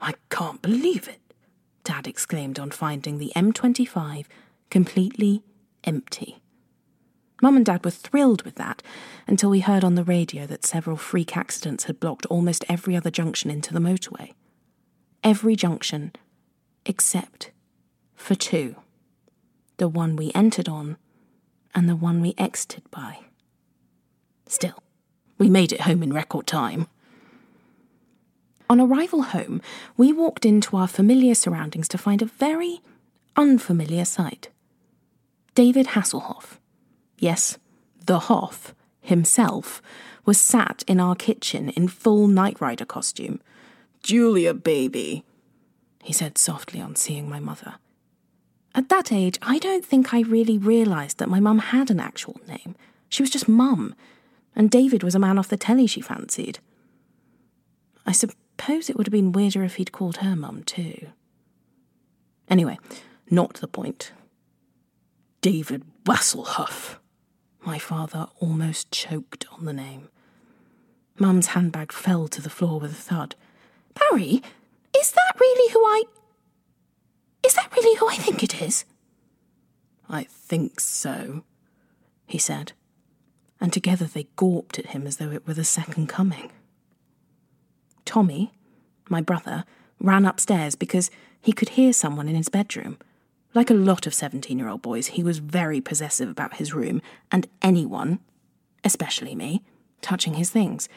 I 0.00 0.14
can't 0.28 0.60
believe 0.60 1.06
it, 1.06 1.20
Dad 1.84 2.08
exclaimed 2.08 2.58
on 2.58 2.72
finding 2.72 3.18
the 3.18 3.30
M25 3.36 4.26
completely 4.70 5.44
empty. 5.84 6.42
Mum 7.40 7.54
and 7.54 7.64
Dad 7.64 7.84
were 7.84 7.92
thrilled 7.92 8.42
with 8.42 8.56
that 8.56 8.82
until 9.28 9.50
we 9.50 9.60
heard 9.60 9.84
on 9.84 9.94
the 9.94 10.02
radio 10.02 10.46
that 10.46 10.66
several 10.66 10.96
freak 10.96 11.36
accidents 11.36 11.84
had 11.84 12.00
blocked 12.00 12.26
almost 12.26 12.64
every 12.68 12.96
other 12.96 13.08
junction 13.08 13.52
into 13.52 13.72
the 13.72 13.78
motorway. 13.78 14.32
Every 15.22 15.54
junction 15.54 16.10
except 16.84 17.52
for 18.16 18.34
two 18.34 18.74
the 19.76 19.86
one 19.88 20.16
we 20.16 20.32
entered 20.34 20.68
on 20.68 20.96
and 21.72 21.88
the 21.88 21.94
one 21.94 22.20
we 22.20 22.34
exited 22.36 22.90
by. 22.90 23.20
Still, 24.48 24.82
we 25.40 25.48
made 25.48 25.72
it 25.72 25.80
home 25.80 26.02
in 26.04 26.12
record 26.12 26.46
time. 26.46 26.86
On 28.68 28.78
arrival 28.78 29.22
home, 29.22 29.60
we 29.96 30.12
walked 30.12 30.44
into 30.44 30.76
our 30.76 30.86
familiar 30.86 31.34
surroundings 31.34 31.88
to 31.88 31.98
find 31.98 32.22
a 32.22 32.26
very 32.26 32.80
unfamiliar 33.36 34.04
sight. 34.04 34.50
David 35.56 35.88
Hasselhoff, 35.88 36.58
yes, 37.18 37.58
the 38.04 38.20
Hoff 38.20 38.74
himself, 39.00 39.82
was 40.24 40.38
sat 40.38 40.84
in 40.86 41.00
our 41.00 41.16
kitchen 41.16 41.70
in 41.70 41.88
full 41.88 42.28
Knight 42.28 42.60
Rider 42.60 42.84
costume. 42.84 43.40
Julia, 44.02 44.54
baby, 44.54 45.24
he 46.02 46.12
said 46.12 46.36
softly 46.36 46.80
on 46.80 46.94
seeing 46.96 47.28
my 47.28 47.40
mother. 47.40 47.76
At 48.74 48.90
that 48.90 49.10
age, 49.10 49.38
I 49.42 49.58
don't 49.58 49.84
think 49.84 50.12
I 50.12 50.20
really 50.20 50.58
realised 50.58 51.18
that 51.18 51.30
my 51.30 51.40
mum 51.40 51.58
had 51.58 51.90
an 51.90 51.98
actual 51.98 52.40
name. 52.46 52.76
She 53.08 53.22
was 53.22 53.30
just 53.30 53.48
Mum, 53.48 53.96
and 54.54 54.70
David 54.70 55.02
was 55.02 55.14
a 55.14 55.18
man 55.18 55.38
off 55.38 55.48
the 55.48 55.56
telly 55.56 55.86
she 55.86 56.00
fancied. 56.00 56.58
I 58.06 58.12
suppose 58.12 58.90
it 58.90 58.96
would 58.96 59.06
have 59.06 59.12
been 59.12 59.32
weirder 59.32 59.62
if 59.64 59.76
he'd 59.76 59.92
called 59.92 60.18
her 60.18 60.34
Mum 60.34 60.62
too. 60.64 61.08
Anyway, 62.48 62.78
not 63.30 63.54
the 63.54 63.68
point. 63.68 64.12
David 65.40 65.84
Wasselhoff. 66.04 66.96
My 67.64 67.78
father 67.78 68.28
almost 68.40 68.90
choked 68.90 69.46
on 69.52 69.64
the 69.64 69.72
name. 69.72 70.08
Mum's 71.18 71.48
handbag 71.48 71.92
fell 71.92 72.28
to 72.28 72.42
the 72.42 72.50
floor 72.50 72.80
with 72.80 72.92
a 72.92 72.94
thud. 72.94 73.34
Barry, 73.94 74.42
is 74.98 75.12
that 75.12 75.32
really 75.38 75.72
who 75.72 75.80
I. 75.80 76.02
Is 77.44 77.54
that 77.54 77.74
really 77.76 77.96
who 77.98 78.08
I 78.08 78.16
think 78.16 78.42
it 78.42 78.60
is? 78.62 78.84
I 80.08 80.24
think 80.24 80.80
so, 80.80 81.44
he 82.26 82.38
said, 82.38 82.72
and 83.60 83.72
together 83.72 84.06
they 84.06 84.26
gawped 84.36 84.78
at 84.78 84.86
him 84.86 85.06
as 85.06 85.16
though 85.16 85.30
it 85.30 85.46
were 85.46 85.54
the 85.54 85.64
second 85.64 86.08
coming. 86.08 86.50
Tommy, 88.04 88.52
my 89.08 89.20
brother, 89.20 89.64
ran 90.00 90.24
upstairs 90.24 90.74
because 90.74 91.10
he 91.40 91.52
could 91.52 91.70
hear 91.70 91.92
someone 91.92 92.28
in 92.28 92.34
his 92.34 92.48
bedroom. 92.48 92.98
Like 93.54 93.70
a 93.70 93.74
lot 93.74 94.06
of 94.06 94.14
17 94.14 94.58
year 94.58 94.68
old 94.68 94.82
boys, 94.82 95.08
he 95.08 95.22
was 95.22 95.38
very 95.38 95.80
possessive 95.80 96.28
about 96.28 96.56
his 96.56 96.72
room 96.72 97.02
and 97.30 97.48
anyone, 97.60 98.20
especially 98.84 99.34
me, 99.34 99.62
touching 100.00 100.34
his 100.34 100.50
things. 100.50 100.88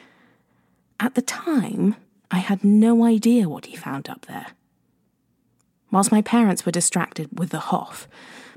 At 1.00 1.16
the 1.16 1.22
time, 1.22 1.96
I 2.32 2.38
had 2.38 2.64
no 2.64 3.04
idea 3.04 3.50
what 3.50 3.66
he 3.66 3.76
found 3.76 4.10
up 4.10 4.26
there. 4.26 4.48
Whilst 5.92 6.12
my 6.12 6.22
parents 6.22 6.66
were 6.66 6.72
distracted 6.72 7.38
with 7.38 7.50
the 7.50 7.60
Hoff, 7.60 8.08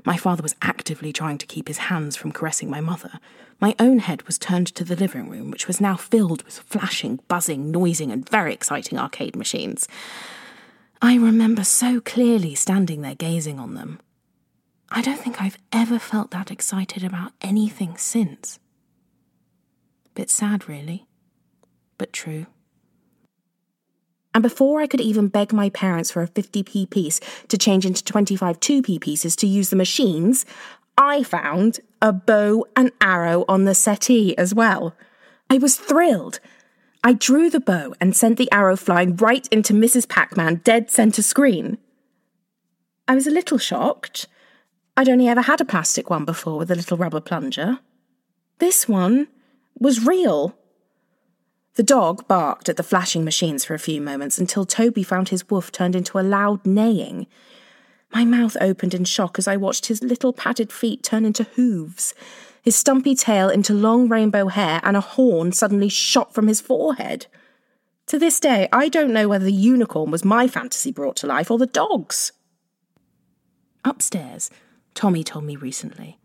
my 0.07 0.15
father 0.15 0.41
was 0.41 0.55
actively 0.61 1.11
trying 1.11 1.37
to 1.37 1.45
keep 1.45 1.67
his 1.67 1.89
hands 1.89 2.15
from 2.15 2.31
caressing 2.31 2.69
my 2.69 2.79
mother. 2.79 3.19
My 3.59 3.75
own 3.77 3.99
head 3.99 4.21
was 4.21 4.37
turned 4.37 4.67
to 4.67 4.85
the 4.85 4.95
living 4.95 5.29
room, 5.29 5.51
which 5.51 5.67
was 5.67 5.81
now 5.81 5.97
filled 5.97 6.43
with 6.43 6.59
flashing, 6.59 7.19
buzzing, 7.27 7.71
noising, 7.71 8.09
and 8.09 8.27
very 8.29 8.53
exciting 8.53 8.97
arcade 8.97 9.35
machines. 9.35 9.85
I 11.01 11.15
remember 11.17 11.65
so 11.65 11.99
clearly 11.99 12.55
standing 12.55 13.01
there 13.01 13.15
gazing 13.15 13.59
on 13.59 13.73
them. 13.73 13.99
I 14.89 15.01
don't 15.01 15.19
think 15.19 15.41
I've 15.41 15.57
ever 15.73 15.99
felt 15.99 16.31
that 16.31 16.51
excited 16.51 17.03
about 17.03 17.33
anything 17.41 17.97
since. 17.97 18.59
Bit 20.15 20.29
sad, 20.29 20.69
really, 20.69 21.05
but 21.97 22.13
true. 22.13 22.45
And 24.37 24.43
before 24.43 24.81
I 24.81 24.85
could 24.85 25.01
even 25.01 25.29
beg 25.29 25.51
my 25.51 25.71
parents 25.71 26.11
for 26.11 26.21
a 26.21 26.27
50p 26.27 26.91
piece 26.91 27.19
to 27.47 27.57
change 27.57 27.87
into 27.87 28.03
25 28.03 28.59
2p 28.59 29.01
pieces 29.01 29.35
to 29.37 29.47
use 29.47 29.71
the 29.71 29.75
machines, 29.75 30.45
I 30.95 31.23
found 31.23 31.79
a 32.03 32.13
bow 32.13 32.67
and 32.75 32.91
arrow 33.01 33.45
on 33.49 33.65
the 33.65 33.73
settee 33.73 34.37
as 34.37 34.53
well. 34.53 34.95
I 35.49 35.57
was 35.57 35.77
thrilled. 35.77 36.39
I 37.03 37.13
drew 37.13 37.49
the 37.49 37.59
bow 37.59 37.95
and 37.99 38.15
sent 38.15 38.37
the 38.37 38.51
arrow 38.51 38.75
flying 38.75 39.15
right 39.15 39.47
into 39.47 39.73
Mrs. 39.73 40.07
Pac 40.07 40.37
Man 40.37 40.61
dead 40.63 40.91
centre 40.91 41.23
screen. 41.23 41.79
I 43.07 43.15
was 43.15 43.25
a 43.25 43.31
little 43.31 43.57
shocked. 43.57 44.27
I'd 44.95 45.09
only 45.09 45.27
ever 45.27 45.41
had 45.41 45.61
a 45.61 45.65
plastic 45.65 46.11
one 46.11 46.25
before 46.25 46.59
with 46.59 46.69
a 46.69 46.75
little 46.75 46.97
rubber 46.97 47.21
plunger. 47.21 47.79
This 48.59 48.87
one 48.87 49.29
was 49.79 50.05
real. 50.05 50.55
The 51.77 51.83
dog 51.83 52.27
barked 52.27 52.69
at 52.69 52.75
the 52.75 52.81
flashing 52.81 53.23
machines 53.23 53.63
for 53.63 53.75
a 53.75 53.79
few 53.79 54.01
moments 54.01 54.39
until 54.39 54.65
Toby 54.65 55.03
found 55.03 55.29
his 55.29 55.47
woof 55.47 55.71
turned 55.71 55.95
into 55.95 56.17
a 56.17 56.25
loud 56.25 56.65
neighing. 56.65 57.27
My 58.11 58.25
mouth 58.25 58.57
opened 58.59 58.95
in 58.95 59.05
shock 59.05 59.37
as 59.37 59.47
I 59.47 59.57
watched 59.57 59.85
his 59.85 60.01
little 60.01 60.33
padded 60.33 60.71
feet 60.71 61.03
turn 61.03 61.23
into 61.23 61.43
hooves, 61.43 62.15
his 62.63 62.75
stumpy 62.75 63.13
tail 63.13 63.47
into 63.47 63.75
long 63.75 64.09
rainbow 64.09 64.47
hair, 64.47 64.79
and 64.81 64.97
a 64.97 65.01
horn 65.01 65.51
suddenly 65.51 65.87
shot 65.87 66.33
from 66.33 66.47
his 66.47 66.61
forehead. 66.61 67.27
To 68.07 68.17
this 68.17 68.39
day, 68.39 68.67
I 68.73 68.89
don't 68.89 69.13
know 69.13 69.27
whether 69.27 69.45
the 69.45 69.53
unicorn 69.53 70.09
was 70.09 70.25
my 70.25 70.47
fantasy 70.47 70.91
brought 70.91 71.17
to 71.17 71.27
life 71.27 71.51
or 71.51 71.59
the 71.59 71.67
dog's. 71.67 72.31
Upstairs, 73.85 74.49
Tommy 74.95 75.23
told 75.23 75.43
me 75.43 75.55
recently, 75.55 76.17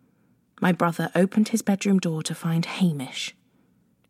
my 0.63 0.73
brother 0.73 1.11
opened 1.15 1.49
his 1.49 1.61
bedroom 1.61 1.99
door 1.99 2.23
to 2.23 2.35
find 2.35 2.65
Hamish 2.65 3.35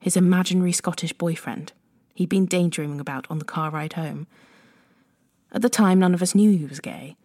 his 0.02 0.16
imaginary 0.16 0.72
Scottish 0.72 1.12
boyfriend 1.12 1.72
he'd 2.14 2.28
been 2.28 2.46
daydreaming 2.46 3.00
about 3.00 3.26
on 3.30 3.38
the 3.38 3.44
car 3.44 3.70
ride 3.70 3.94
home. 3.94 4.26
At 5.52 5.62
the 5.62 5.70
time, 5.70 5.98
none 5.98 6.12
of 6.12 6.22
us 6.22 6.34
knew 6.34 6.50
he 6.56 6.66
was 6.66 6.80
gay. 6.80 7.16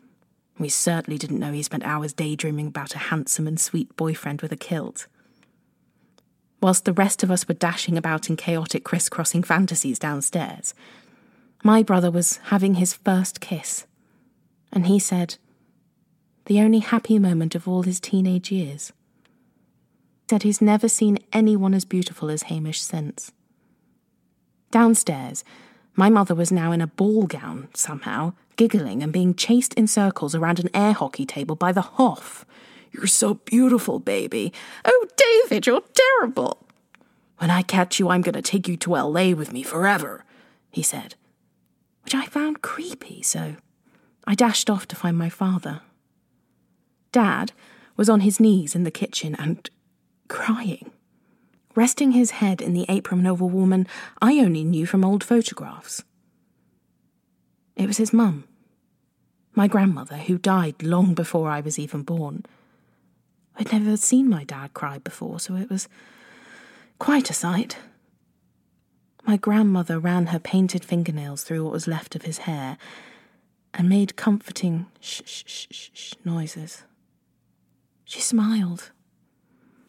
We 0.57 0.69
certainly 0.69 1.17
didn't 1.17 1.39
know 1.39 1.51
he 1.51 1.63
spent 1.63 1.84
hours 1.84 2.13
daydreaming 2.13 2.67
about 2.67 2.96
a 2.96 3.00
handsome 3.00 3.48
and 3.48 3.60
sweet 3.60 3.96
boyfriend 3.98 4.41
with 4.41 4.51
a 4.51 4.57
kilt. 4.57 5.07
Whilst 6.62 6.86
the 6.86 6.93
rest 6.93 7.22
of 7.22 7.29
us 7.29 7.48
were 7.48 7.53
dashing 7.53 7.98
about 7.98 8.29
in 8.29 8.38
chaotic 8.38 8.84
crisscrossing 8.84 9.43
fantasies 9.43 10.00
downstairs, 10.00 10.74
my 11.63 11.84
brother 11.84 12.10
was 12.10 12.38
having 12.46 12.75
his 12.75 12.93
first 12.93 13.41
kiss, 13.41 13.86
and 14.72 14.88
he 14.88 15.00
said, 15.00 15.38
the 16.46 16.62
only 16.62 16.79
happy 16.79 17.19
moment 17.19 17.55
of 17.55 17.67
all 17.67 17.84
his 17.84 18.00
teenage 18.00 18.51
years 18.51 18.93
said 20.29 20.43
he's 20.43 20.62
never 20.62 20.89
seen 20.89 21.19
anyone 21.31 21.74
as 21.74 21.86
beautiful 21.86 22.29
as 22.29 22.43
Hamish 22.43 22.81
since. 22.81 23.31
Downstairs, 24.72 25.43
my 25.96 26.10
mother 26.10 26.36
was 26.36 26.51
now 26.51 26.72
in 26.72 26.81
a 26.81 26.88
ball 26.88 27.25
gown, 27.25 27.69
somehow, 27.74 28.34
giggling 28.57 29.01
and 29.01 29.13
being 29.13 29.34
chased 29.34 29.74
in 29.75 29.88
circles 29.88 30.36
around 30.36 30.60
an 30.60 30.69
air 30.74 30.93
hockey 30.93 31.25
table 31.25 31.55
by 31.55 31.72
the 31.72 31.81
Hoff. 31.81 32.46
You're 32.91 33.07
so 33.07 33.36
beautiful, 33.36 34.00
baby. 34.00 34.51
Oh, 34.84 35.07
David, 35.15 35.65
you're 35.65 35.84
terrible. 35.93 36.65
When 37.38 37.50
I 37.50 37.62
catch 37.62 38.00
you, 38.00 38.10
I'm 38.10 38.22
going 38.22 38.34
to 38.34 38.41
take 38.41 38.67
you 38.67 38.75
to 38.77 38.96
LA 38.96 39.31
with 39.31 39.53
me 39.53 39.63
forever, 39.63 40.25
he 40.72 40.84
said, 40.84 41.15
which 42.03 42.15
I 42.15 42.25
found 42.25 42.62
creepy, 42.62 43.22
so 43.22 43.55
I 44.25 44.36
dashed 44.36 44.69
off 44.69 44.88
to 44.89 44.96
find 44.96 45.17
my 45.17 45.29
father. 45.29 45.81
Dad 47.12 47.53
was 47.96 48.10
on 48.10 48.22
his 48.22 48.39
knees 48.39 48.75
in 48.75 48.84
the 48.84 48.91
kitchen 48.91 49.36
and 49.36 49.69
crying. 50.27 50.91
Resting 51.75 52.12
his 52.12 52.31
head 52.31 52.62
in 52.62 52.74
the 52.74 52.86
apron 52.89 53.25
of 53.25 53.39
a 53.39 53.46
woman 53.46 53.88
I 54.22 54.39
only 54.39 54.63
knew 54.63 54.86
from 54.86 55.05
old 55.05 55.24
photographs. 55.24 56.03
It 57.75 57.86
was 57.86 57.98
his 57.98 58.12
mum, 58.12 58.46
my 59.53 59.67
grandmother, 59.67 60.17
who 60.17 60.38
died 60.38 60.81
long 60.81 61.13
before 61.13 61.50
I 61.50 61.62
was 61.62 61.77
even 61.77 62.01
born. 62.01 62.46
I'd 63.55 63.72
never 63.72 63.98
seen 63.98 64.29
my 64.29 64.43
dad 64.43 64.74
cry 64.74 64.98
before, 65.00 65.39
so 65.39 65.55
it 65.55 65.69
was 65.69 65.88
quite 67.00 67.29
a 67.29 67.34
sight. 67.34 67.77
My 69.25 69.38
grandmother 69.38 70.00
ran 70.00 70.27
her 70.27 70.39
painted 70.39 70.86
fingernails 70.86 71.43
through 71.43 71.63
what 71.63 71.74
was 71.74 71.88
left 71.88 72.15
of 72.15 72.24
his 72.24 72.39
hair 72.39 72.77
and 73.74 73.89
made 73.89 74.15
comforting 74.15 74.88
shh 75.00 75.22
shh 75.25 75.43
shh 75.48 75.89
shh 75.93 76.13
noises. 76.24 76.84
She 78.05 78.22
smiled 78.22 78.91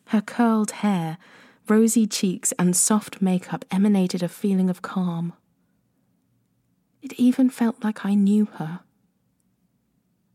her 0.09 0.21
curled 0.21 0.71
hair, 0.71 1.19
rosy 1.69 2.07
cheeks, 2.07 2.53
and 2.59 2.77
soft 2.77 3.21
makeup 3.21 3.65
emanated 3.71 4.23
a 4.23 4.29
feeling 4.29 4.71
of 4.71 4.83
calm. 4.83 5.33
It 7.03 7.12
even 7.15 7.50
felt 7.50 7.83
like 7.85 8.05
I 8.05 8.15
knew 8.15 8.47
her. 8.55 8.81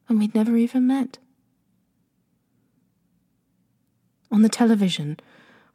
And 0.08 0.20
we'd 0.20 0.36
never 0.36 0.58
even 0.58 0.88
met. 0.88 1.18
On 4.32 4.42
the 4.42 4.50
television, 4.50 5.20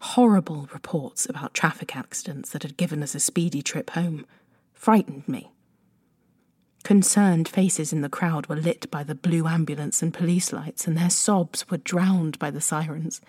horrible 0.01 0.69
reports 0.73 1.27
about 1.29 1.55
traffic 1.55 1.97
accidents 1.97 2.51
that 2.51 2.63
had 2.63 2.77
given 2.77 3.03
us 3.03 3.15
a 3.15 3.21
speedy 3.21 3.63
trip 3.63 3.91
home 3.91 4.27
frightened 4.73 5.27
me. 5.29 5.51
Concerned 6.85 7.49
faces 7.49 7.93
in 7.93 8.01
the 8.01 8.09
crowd 8.09 8.47
were 8.47 8.57
lit 8.57 8.91
by 8.91 9.03
the 9.03 9.15
blue 9.15 9.47
ambulance 9.47 10.03
and 10.03 10.15
police 10.15 10.53
lights, 10.53 10.87
and 10.87 10.97
their 10.97 11.11
sobs 11.11 11.69
were 11.69 11.77
drowned 11.77 12.39
by 12.39 12.51
the 12.51 12.61
sirens. 12.61 13.21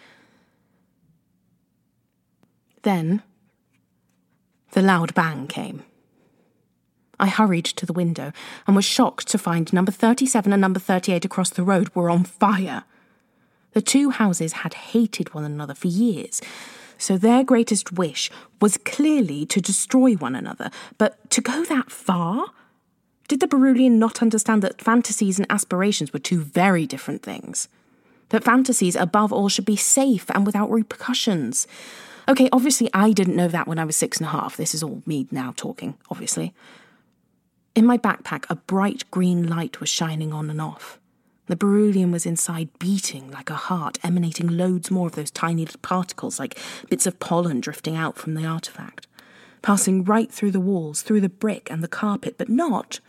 Then, 2.84 3.24
the 4.72 4.82
loud 4.82 5.14
bang 5.14 5.48
came. 5.48 5.84
I 7.20 7.28
hurried 7.28 7.66
to 7.66 7.86
the 7.86 7.94
window 7.94 8.32
and 8.66 8.76
was 8.76 8.86
shocked 8.86 9.28
to 9.30 9.38
find 9.38 9.72
number 9.74 9.92
37 9.92 10.54
and 10.54 10.62
number 10.62 10.80
38 10.80 11.26
across 11.26 11.50
the 11.50 11.64
road 11.64 11.94
were 11.94 12.10
on 12.10 12.24
fire. 12.24 12.86
The 13.74 13.82
two 13.82 14.10
houses 14.10 14.54
had 14.54 14.74
hated 14.74 15.34
one 15.34 15.44
another 15.44 15.74
for 15.74 15.88
years, 15.88 16.42
so 16.98 17.18
their 17.18 17.44
greatest 17.44 17.94
wish 17.94 18.32
was 18.62 18.78
clearly 18.78 19.46
to 19.48 19.62
destroy 19.62 20.14
one 20.16 20.36
another. 20.36 20.70
But 20.98 21.30
to 21.32 21.42
go 21.42 21.64
that 21.66 21.92
far? 21.92 22.48
Did 23.28 23.42
the 23.42 23.48
Berulian 23.48 24.00
not 24.00 24.22
understand 24.24 24.64
that 24.64 24.82
fantasies 24.82 25.38
and 25.38 25.46
aspirations 25.52 26.12
were 26.12 26.20
two 26.20 26.42
very 26.42 26.88
different 26.88 27.22
things? 27.22 27.68
That 28.30 28.44
fantasies, 28.44 28.96
above 28.96 29.32
all, 29.32 29.50
should 29.50 29.66
be 29.66 29.76
safe 29.76 30.30
and 30.32 30.46
without 30.46 30.72
repercussions. 30.72 31.68
Okay, 32.30 32.48
obviously, 32.52 32.92
I 32.94 33.12
didn't 33.12 33.36
know 33.36 33.48
that 33.48 33.68
when 33.68 33.80
I 33.80 33.86
was 33.86 33.96
six 33.96 34.20
and 34.20 34.28
a 34.28 34.30
half. 34.30 34.56
This 34.56 34.76
is 34.76 34.84
all 34.84 35.02
me 35.08 35.28
now 35.32 35.52
talking, 35.58 35.98
obviously. 36.12 36.54
In 37.74 37.88
my 37.88 37.98
backpack, 37.98 38.46
a 38.52 38.56
bright 38.56 39.10
green 39.10 39.48
light 39.48 39.80
was 39.80 39.90
shining 39.90 40.32
on 40.32 40.52
and 40.52 40.62
off. 40.62 41.00
The 41.48 41.56
Berulian 41.56 42.12
was 42.12 42.28
inside, 42.28 42.70
beating 42.78 43.32
like 43.32 43.50
a 43.50 43.56
heart, 43.56 43.98
emanating 44.04 44.48
loads 44.48 44.92
more 44.92 45.08
of 45.08 45.16
those 45.16 45.32
tiny 45.32 45.66
little 45.66 45.80
particles 45.80 46.40
like 46.40 46.60
bits 46.88 47.08
of 47.08 47.20
pollen 47.20 47.62
drifting 47.62 47.96
out 47.96 48.20
from 48.20 48.36
the 48.36 48.46
artifact, 48.46 49.08
passing 49.64 50.04
right 50.04 50.32
through 50.32 50.52
the 50.52 50.60
walls, 50.60 51.02
through 51.02 51.22
the 51.22 51.30
brick 51.30 51.72
and 51.72 51.84
the 51.84 51.88
carpet, 51.88 52.38
but 52.38 52.48
not, 52.48 53.00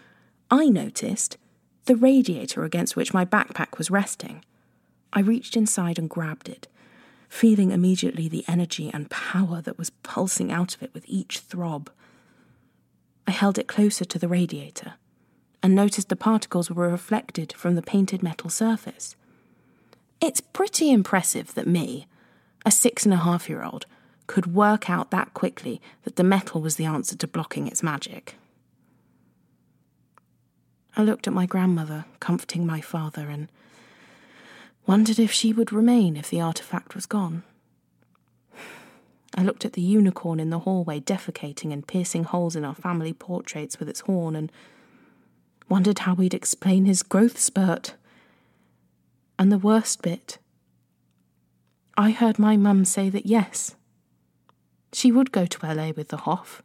I 0.50 0.71
noticed, 0.71 1.37
the 1.85 1.97
radiator 1.97 2.65
against 2.65 2.97
which 2.97 3.12
my 3.12 3.27
backpack 3.27 3.77
was 3.77 3.91
resting. 3.91 4.43
I 5.12 5.21
reached 5.21 5.59
inside 5.59 5.99
and 5.99 6.09
grabbed 6.09 6.49
it, 6.49 6.69
feeling 7.30 7.70
immediately 7.70 8.28
the 8.28 8.44
energy 8.49 8.90
and 8.92 9.08
power 9.08 9.62
that 9.62 9.78
was 9.78 9.88
pulsing 10.02 10.50
out 10.50 10.75
of 10.75 10.82
it 10.82 10.92
with 10.92 11.04
each 11.06 11.38
throb. 11.38 11.88
I 13.26 13.30
held 13.30 13.56
it 13.56 13.68
closer 13.68 14.04
to 14.04 14.18
the 14.18 14.28
radiator 14.28 14.94
and 15.62 15.75
noticed 15.75 16.08
the 16.08 16.16
particles 16.16 16.70
were 16.70 16.88
reflected 16.88 17.52
from 17.52 17.76
the 17.76 17.82
painted 17.82 18.22
metal 18.22 18.50
surface. 18.50 19.14
It's 20.20 20.40
pretty 20.40 20.90
impressive 20.90 21.54
that 21.54 21.68
me, 21.68 22.08
a 22.66 22.70
six 22.72 23.04
and 23.04 23.14
a 23.14 23.18
half 23.18 23.49
year 23.49 23.62
old, 23.62 23.87
could 24.26 24.52
work 24.52 24.90
out 24.90 25.12
that 25.12 25.32
quickly 25.32 25.80
that 26.02 26.16
the 26.16 26.25
metal 26.25 26.60
was 26.60 26.76
the 26.76 26.84
answer 26.84 27.16
to 27.16 27.28
blocking 27.28 27.68
its 27.68 27.82
magic. 27.82 28.34
I 30.96 31.04
looked 31.04 31.28
at 31.28 31.32
my 31.32 31.46
grandmother, 31.46 32.06
comforting 32.18 32.66
my 32.66 32.80
father, 32.80 33.28
and 33.28 33.49
wondered 34.87 35.18
if 35.18 35.30
she 35.30 35.52
would 35.52 35.72
remain 35.72 36.16
if 36.16 36.30
the 36.30 36.40
artifact 36.40 36.94
was 36.94 37.06
gone. 37.06 37.42
I 39.34 39.42
looked 39.42 39.64
at 39.64 39.75
the 39.75 39.82
unicorn 39.82 40.40
in 40.40 40.50
the 40.50 40.60
hallway 40.60 41.00
defecating 41.00 41.72
and 41.72 41.87
piercing 41.87 42.25
holes 42.25 42.56
in 42.56 42.64
our 42.64 42.75
family 42.75 43.12
portraits 43.12 43.78
with 43.78 43.88
its 43.88 44.00
horn 44.00 44.34
and 44.34 44.50
wondered 45.68 46.00
how 46.00 46.14
we'd 46.14 46.34
explain 46.34 46.84
his 46.84 47.02
growth 47.02 47.38
spurt. 47.38 47.94
And 49.38 49.52
the 49.52 49.58
worst 49.58 50.02
bit, 50.02 50.38
I 51.96 52.10
heard 52.10 52.38
my 52.38 52.56
mum 52.56 52.84
say 52.84 53.08
that 53.08 53.26
yes, 53.26 53.76
she 54.92 55.12
would 55.12 55.32
go 55.32 55.46
to 55.46 55.66
LA 55.75 55.90
with 55.90 56.08
the 56.08 56.18
Hoff 56.18 56.62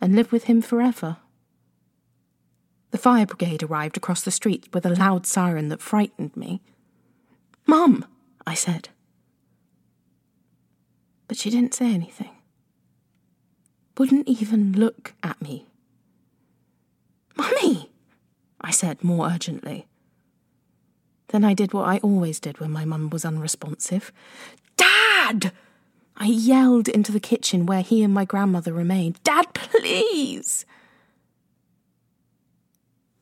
and 0.00 0.16
live 0.16 0.32
with 0.32 0.44
him 0.44 0.60
forever. 0.60 1.18
The 2.90 2.98
fire 2.98 3.26
brigade 3.26 3.62
arrived 3.62 3.96
across 3.96 4.22
the 4.22 4.30
street 4.30 4.68
with 4.72 4.86
a 4.86 4.94
loud 4.94 5.26
siren 5.26 5.68
that 5.68 5.82
frightened 5.82 6.36
me. 6.36 6.60
Mum, 7.68 8.06
I 8.46 8.54
said. 8.54 8.88
But 11.28 11.36
she 11.36 11.50
didn't 11.50 11.74
say 11.74 11.92
anything. 11.92 12.30
Wouldn't 13.98 14.26
even 14.26 14.72
look 14.72 15.12
at 15.22 15.40
me. 15.42 15.66
Mummy! 17.36 17.90
I 18.60 18.70
said 18.70 19.04
more 19.04 19.28
urgently. 19.28 19.86
Then 21.28 21.44
I 21.44 21.52
did 21.52 21.74
what 21.74 21.86
I 21.86 21.98
always 21.98 22.40
did 22.40 22.58
when 22.58 22.70
my 22.70 22.86
mum 22.86 23.10
was 23.10 23.26
unresponsive. 23.26 24.12
Dad! 24.78 25.52
I 26.16 26.24
yelled 26.24 26.88
into 26.88 27.12
the 27.12 27.20
kitchen 27.20 27.66
where 27.66 27.82
he 27.82 28.02
and 28.02 28.14
my 28.14 28.24
grandmother 28.24 28.72
remained. 28.72 29.22
Dad, 29.24 29.52
please! 29.52 30.64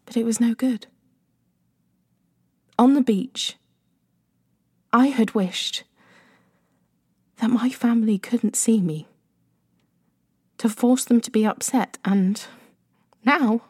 But 0.05 0.17
it 0.17 0.25
was 0.25 0.39
no 0.39 0.55
good. 0.55 0.87
On 2.79 2.95
the 2.95 3.03
beach, 3.03 3.57
I 4.93 5.09
had 5.09 5.35
wished 5.35 5.85
that 7.39 7.51
my 7.51 7.71
family 7.71 8.19
couldn't 8.19 8.57
see 8.57 8.81
me, 8.81 9.07
to 10.59 10.69
force 10.69 11.05
them 11.05 11.21
to 11.21 11.31
be 11.31 11.45
upset, 11.45 11.99
and 12.05 12.43
now 13.25 13.63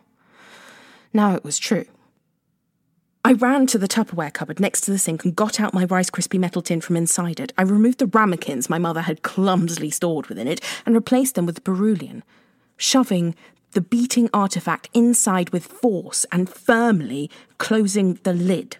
now 1.12 1.34
it 1.34 1.42
was 1.42 1.58
true. 1.58 1.86
I 3.24 3.32
ran 3.32 3.66
to 3.68 3.78
the 3.78 3.88
Tupperware 3.88 4.32
cupboard 4.32 4.60
next 4.60 4.82
to 4.82 4.90
the 4.92 4.98
sink 4.98 5.24
and 5.24 5.34
got 5.34 5.58
out 5.58 5.74
my 5.74 5.84
Rice 5.86 6.10
Krispie 6.10 6.38
metal 6.38 6.62
tin 6.62 6.80
from 6.80 6.94
inside 6.94 7.40
it. 7.40 7.52
I 7.58 7.62
removed 7.62 7.98
the 7.98 8.06
ramekins 8.06 8.70
my 8.70 8.78
mother 8.78 9.00
had 9.00 9.22
clumsily 9.22 9.90
stored 9.90 10.26
within 10.26 10.46
it 10.46 10.60
and 10.84 10.94
replaced 10.94 11.34
them 11.34 11.46
with 11.46 11.64
Berulian, 11.64 12.22
shoving 12.76 13.34
the 13.72 13.80
beating 13.80 14.30
artifact 14.32 14.88
inside 14.94 15.50
with 15.50 15.66
force 15.66 16.24
and 16.30 16.48
firmly 16.48 17.30
closing 17.58 18.20
the 18.22 18.32
lid. 18.32 18.76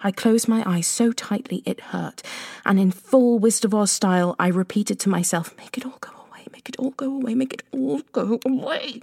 I 0.00 0.12
closed 0.12 0.48
my 0.48 0.62
eyes 0.66 0.86
so 0.86 1.12
tightly 1.12 1.62
it 1.64 1.80
hurt, 1.80 2.22
and 2.64 2.78
in 2.78 2.90
full 2.92 3.38
Wizard 3.38 3.64
of 3.66 3.74
Oz 3.74 3.90
style, 3.90 4.36
I 4.38 4.48
repeated 4.48 5.00
to 5.00 5.08
myself, 5.08 5.56
Make 5.58 5.76
it 5.76 5.84
all 5.84 5.98
go 6.00 6.12
away, 6.28 6.46
make 6.52 6.68
it 6.68 6.76
all 6.78 6.90
go 6.90 7.12
away, 7.12 7.34
make 7.34 7.52
it 7.54 7.62
all 7.72 8.02
go 8.12 8.38
away 8.44 9.02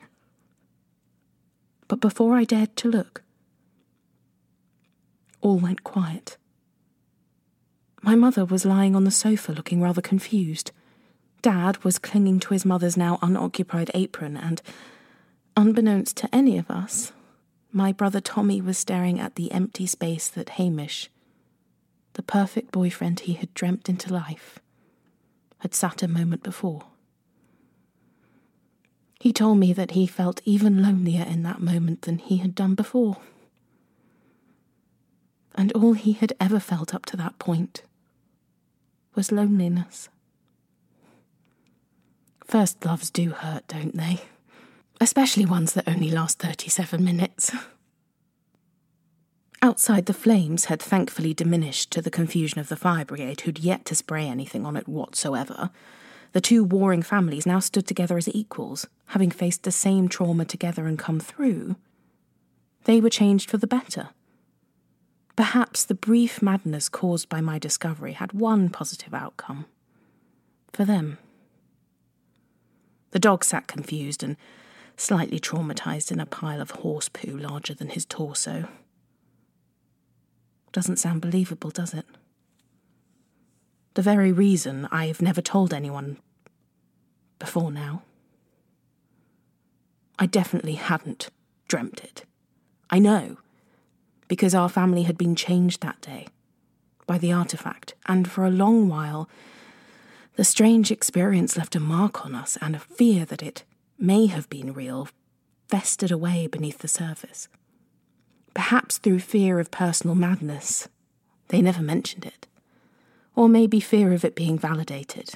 but 1.87 1.99
before 1.99 2.35
I 2.35 2.43
dared 2.43 2.75
to 2.77 2.89
look, 2.89 3.21
all 5.41 5.59
went 5.59 5.83
quiet. 5.83 6.37
My 8.01 8.15
mother 8.15 8.45
was 8.45 8.65
lying 8.65 8.95
on 8.95 9.03
the 9.03 9.11
sofa 9.11 9.51
looking 9.51 9.81
rather 9.81 10.01
confused. 10.01 10.71
Dad 11.41 11.83
was 11.83 11.99
clinging 11.99 12.39
to 12.41 12.53
his 12.53 12.65
mother's 12.65 12.97
now 12.97 13.19
unoccupied 13.21 13.91
apron, 13.93 14.35
and, 14.37 14.61
unbeknownst 15.55 16.17
to 16.17 16.35
any 16.35 16.57
of 16.57 16.69
us, 16.71 17.11
my 17.75 17.91
brother 17.91 18.21
Tommy 18.21 18.61
was 18.61 18.77
staring 18.77 19.19
at 19.19 19.35
the 19.35 19.51
empty 19.51 19.85
space 19.85 20.29
that 20.29 20.51
Hamish, 20.51 21.09
the 22.13 22.23
perfect 22.23 22.71
boyfriend 22.71 23.19
he 23.19 23.33
had 23.33 23.53
dreamt 23.53 23.89
into 23.89 24.13
life, 24.13 24.59
had 25.57 25.75
sat 25.75 26.01
a 26.01 26.07
moment 26.07 26.41
before. 26.41 26.83
He 29.19 29.33
told 29.33 29.57
me 29.57 29.73
that 29.73 29.91
he 29.91 30.07
felt 30.07 30.39
even 30.45 30.81
lonelier 30.81 31.25
in 31.25 31.43
that 31.43 31.61
moment 31.61 32.03
than 32.03 32.19
he 32.19 32.37
had 32.37 32.55
done 32.55 32.75
before. 32.75 33.17
And 35.53 35.73
all 35.73 35.93
he 35.93 36.13
had 36.13 36.31
ever 36.39 36.61
felt 36.61 36.95
up 36.95 37.05
to 37.07 37.17
that 37.17 37.39
point 37.39 37.81
was 39.15 39.33
loneliness. 39.33 40.07
First 42.45 42.85
loves 42.85 43.09
do 43.09 43.31
hurt, 43.31 43.67
don't 43.67 43.97
they? 43.97 44.21
Especially 45.01 45.45
ones 45.45 45.73
that 45.73 45.87
only 45.87 46.09
last 46.09 46.39
37 46.39 47.03
minutes. 47.03 47.51
Outside, 49.61 50.05
the 50.05 50.13
flames 50.13 50.65
had 50.65 50.81
thankfully 50.81 51.33
diminished 51.33 51.91
to 51.91 52.01
the 52.01 52.11
confusion 52.11 52.59
of 52.59 52.69
the 52.69 52.75
fire 52.75 53.05
brigade, 53.05 53.41
who'd 53.41 53.59
yet 53.59 53.83
to 53.85 53.95
spray 53.95 54.27
anything 54.27 54.65
on 54.65 54.77
it 54.77 54.87
whatsoever, 54.87 55.71
the 56.35 56.41
two 56.41 56.65
warring 56.65 57.01
families 57.01 57.45
now 57.45 57.59
stood 57.59 57.87
together 57.87 58.17
as 58.17 58.27
equals, 58.27 58.87
having 59.05 59.31
faced 59.31 59.63
the 59.63 59.71
same 59.71 60.09
trauma 60.09 60.43
together 60.43 60.85
and 60.85 60.99
come 60.99 61.21
through. 61.21 61.77
They 62.83 62.99
were 62.99 63.09
changed 63.09 63.49
for 63.49 63.55
the 63.55 63.67
better. 63.67 64.09
Perhaps 65.37 65.85
the 65.85 65.95
brief 65.95 66.41
madness 66.41 66.89
caused 66.89 67.29
by 67.29 67.39
my 67.39 67.57
discovery 67.57 68.11
had 68.11 68.33
one 68.33 68.67
positive 68.67 69.13
outcome. 69.13 69.65
For 70.73 70.83
them. 70.83 71.19
The 73.11 73.19
dog 73.19 73.45
sat 73.45 73.67
confused 73.67 74.21
and 74.21 74.35
slightly 74.97 75.39
traumatized 75.39 76.11
in 76.11 76.19
a 76.19 76.25
pile 76.25 76.61
of 76.61 76.71
horse 76.71 77.09
poo 77.09 77.37
larger 77.37 77.73
than 77.73 77.89
his 77.89 78.05
torso. 78.05 78.67
Doesn't 80.71 80.97
sound 80.97 81.21
believable, 81.21 81.69
does 81.69 81.93
it? 81.93 82.05
The 83.93 84.01
very 84.01 84.31
reason 84.31 84.87
I've 84.91 85.21
never 85.21 85.41
told 85.41 85.73
anyone 85.73 86.17
before 87.39 87.71
now. 87.71 88.03
I 90.19 90.25
definitely 90.25 90.73
hadn't 90.75 91.29
dreamt 91.67 92.01
it. 92.03 92.25
I 92.89 92.99
know, 92.99 93.37
because 94.27 94.55
our 94.55 94.69
family 94.69 95.03
had 95.03 95.17
been 95.17 95.35
changed 95.35 95.81
that 95.81 96.01
day 96.01 96.27
by 97.07 97.17
the 97.17 97.31
artifact, 97.31 97.93
and 98.05 98.29
for 98.29 98.45
a 98.45 98.49
long 98.49 98.89
while, 98.89 99.29
The 100.35 100.43
strange 100.43 100.91
experience 100.91 101.55
left 101.55 101.75
a 101.75 101.79
mark 101.79 102.25
on 102.25 102.35
us, 102.35 102.57
and 102.61 102.75
a 102.75 102.79
fear 102.79 103.23
that 103.25 103.41
it 103.41 103.63
may 103.97 104.25
have 104.27 104.49
been 104.49 104.73
real 104.73 105.07
festered 105.69 106.11
away 106.11 106.47
beneath 106.47 106.79
the 106.79 106.87
surface. 106.87 107.47
Perhaps 108.53 108.97
through 108.97 109.19
fear 109.19 109.59
of 109.59 109.71
personal 109.71 110.15
madness, 110.15 110.87
they 111.49 111.61
never 111.61 111.81
mentioned 111.81 112.25
it. 112.25 112.47
Or 113.35 113.49
maybe 113.49 113.79
fear 113.79 114.13
of 114.13 114.23
it 114.23 114.35
being 114.35 114.57
validated. 114.57 115.35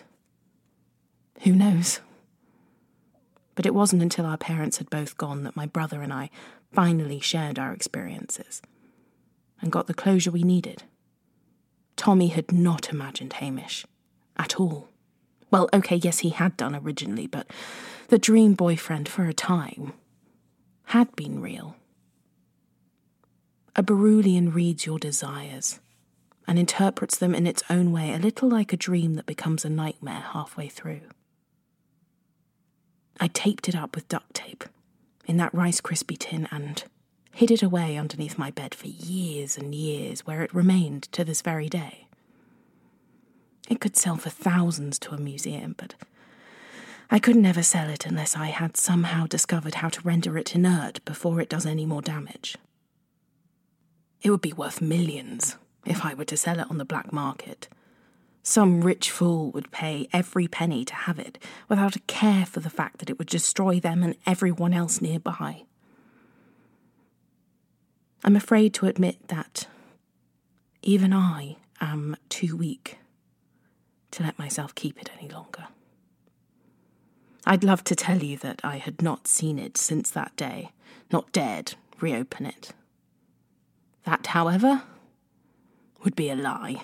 Who 1.44 1.54
knows? 1.54 2.00
But 3.56 3.66
it 3.66 3.74
wasn't 3.74 4.02
until 4.02 4.26
our 4.26 4.38
parents 4.38 4.78
had 4.78 4.90
both 4.90 5.18
gone 5.18 5.44
that 5.44 5.56
my 5.56 5.66
brother 5.66 6.02
and 6.02 6.14
I 6.14 6.30
finally 6.72 7.20
shared 7.20 7.60
our 7.60 7.74
experiences 7.74 8.62
and 9.62 9.72
got 9.72 9.88
the 9.88 9.94
closure 9.94 10.32
we 10.32 10.44
needed. 10.44 10.84
Tommy 11.98 12.30
had 12.30 12.52
not 12.52 12.90
imagined 12.90 13.34
Hamish 13.34 13.86
at 14.38 14.60
all. 14.60 14.88
Well, 15.52 15.68
okay, 15.74 15.98
yes, 15.98 16.20
he 16.20 16.30
had 16.30 16.56
done 16.56 16.76
originally, 16.76 17.28
but 17.28 17.48
the 18.10 18.18
dream 18.18 18.56
boyfriend 18.56 19.08
for 19.08 19.26
a 19.26 19.34
time 19.34 19.94
had 20.86 21.16
been 21.16 21.42
real. 21.42 21.76
A 23.76 23.84
Barulian 23.84 24.54
reads 24.54 24.88
your 24.88 24.98
desires 24.98 25.80
and 26.48 26.58
interprets 26.58 27.16
them 27.16 27.36
in 27.36 27.46
its 27.46 27.62
own 27.70 27.92
way, 27.92 28.12
a 28.12 28.18
little 28.18 28.50
like 28.50 28.74
a 28.74 28.78
dream 28.78 29.14
that 29.14 29.28
becomes 29.28 29.64
a 29.64 29.70
nightmare 29.70 30.26
halfway 30.34 30.68
through. 30.68 31.02
I 33.20 33.28
taped 33.28 33.70
it 33.70 33.76
up 33.76 33.96
with 33.96 34.08
duct 34.08 34.34
tape 34.34 34.64
in 35.28 35.38
that 35.38 35.54
Rice 35.54 35.80
Krispie 35.80 36.18
tin 36.18 36.48
and 36.52 36.84
hid 37.32 37.52
it 37.52 37.62
away 37.62 37.96
underneath 37.96 38.40
my 38.40 38.50
bed 38.50 38.74
for 38.74 38.88
years 38.88 39.56
and 39.56 39.76
years, 39.76 40.26
where 40.26 40.42
it 40.42 40.54
remained 40.54 41.04
to 41.12 41.24
this 41.24 41.44
very 41.44 41.70
day. 41.70 42.08
It 43.70 43.80
could 43.80 43.96
sell 43.96 44.16
for 44.16 44.32
thousands 44.32 44.98
to 45.00 45.14
a 45.14 45.20
museum, 45.20 45.76
but 45.78 45.94
I 47.12 47.18
could 47.18 47.36
never 47.36 47.64
sell 47.64 47.90
it 47.90 48.06
unless 48.06 48.36
I 48.36 48.48
had 48.48 48.78
somehow 48.78 49.26
discovered 49.26 49.76
how 49.76 49.90
to 49.90 50.02
render 50.02 50.38
it 50.38 50.54
inert 50.54 51.04
before 51.06 51.42
it 51.42 51.50
does 51.50 51.66
any 51.66 51.86
more 51.86 52.04
damage. 52.04 52.56
It 54.22 54.30
would 54.30 54.42
be 54.42 54.54
worth 54.54 54.82
millions 54.82 55.58
if 55.86 56.06
I 56.06 56.14
were 56.14 56.26
to 56.26 56.38
sell 56.38 56.60
it 56.60 56.70
on 56.70 56.78
the 56.78 56.86
black 56.86 57.12
market. 57.12 57.68
Some 58.44 58.82
rich 58.82 59.10
fool 59.10 59.50
would 59.52 59.72
pay 59.72 60.08
every 60.14 60.48
penny 60.48 60.86
to 60.86 60.94
have 60.94 61.18
it 61.18 61.40
without 61.68 61.96
a 61.96 62.02
care 62.02 62.46
for 62.46 62.60
the 62.60 62.70
fact 62.70 63.00
that 63.00 63.10
it 63.10 63.18
would 63.18 63.28
destroy 63.28 63.80
them 63.80 64.04
and 64.04 64.16
everyone 64.28 64.74
else 64.74 65.02
nearby. 65.02 65.64
I'm 68.24 68.36
afraid 68.36 68.74
to 68.76 68.86
admit 68.86 69.30
that 69.30 69.68
even 70.84 71.12
I 71.14 71.58
am 71.82 72.16
too 72.30 72.56
weak 72.56 73.00
to 74.12 74.24
let 74.24 74.38
myself 74.38 74.76
keep 74.76 75.00
it 75.00 75.10
any 75.18 75.30
longer. 75.30 75.68
I'd 77.50 77.64
love 77.64 77.84
to 77.86 77.96
tell 77.96 78.22
you 78.22 78.38
that 78.38 78.62
I 78.64 78.78
had 78.78 79.02
not 79.02 79.28
seen 79.28 79.58
it 79.58 79.76
since 79.76 80.12
that 80.12 80.36
day, 80.36 80.70
not 81.12 81.32
dared 81.32 81.74
reopen 82.00 82.46
it. 82.46 82.74
That, 84.04 84.28
however, 84.28 84.84
would 86.04 86.16
be 86.16 86.30
a 86.30 86.36
lie. 86.36 86.84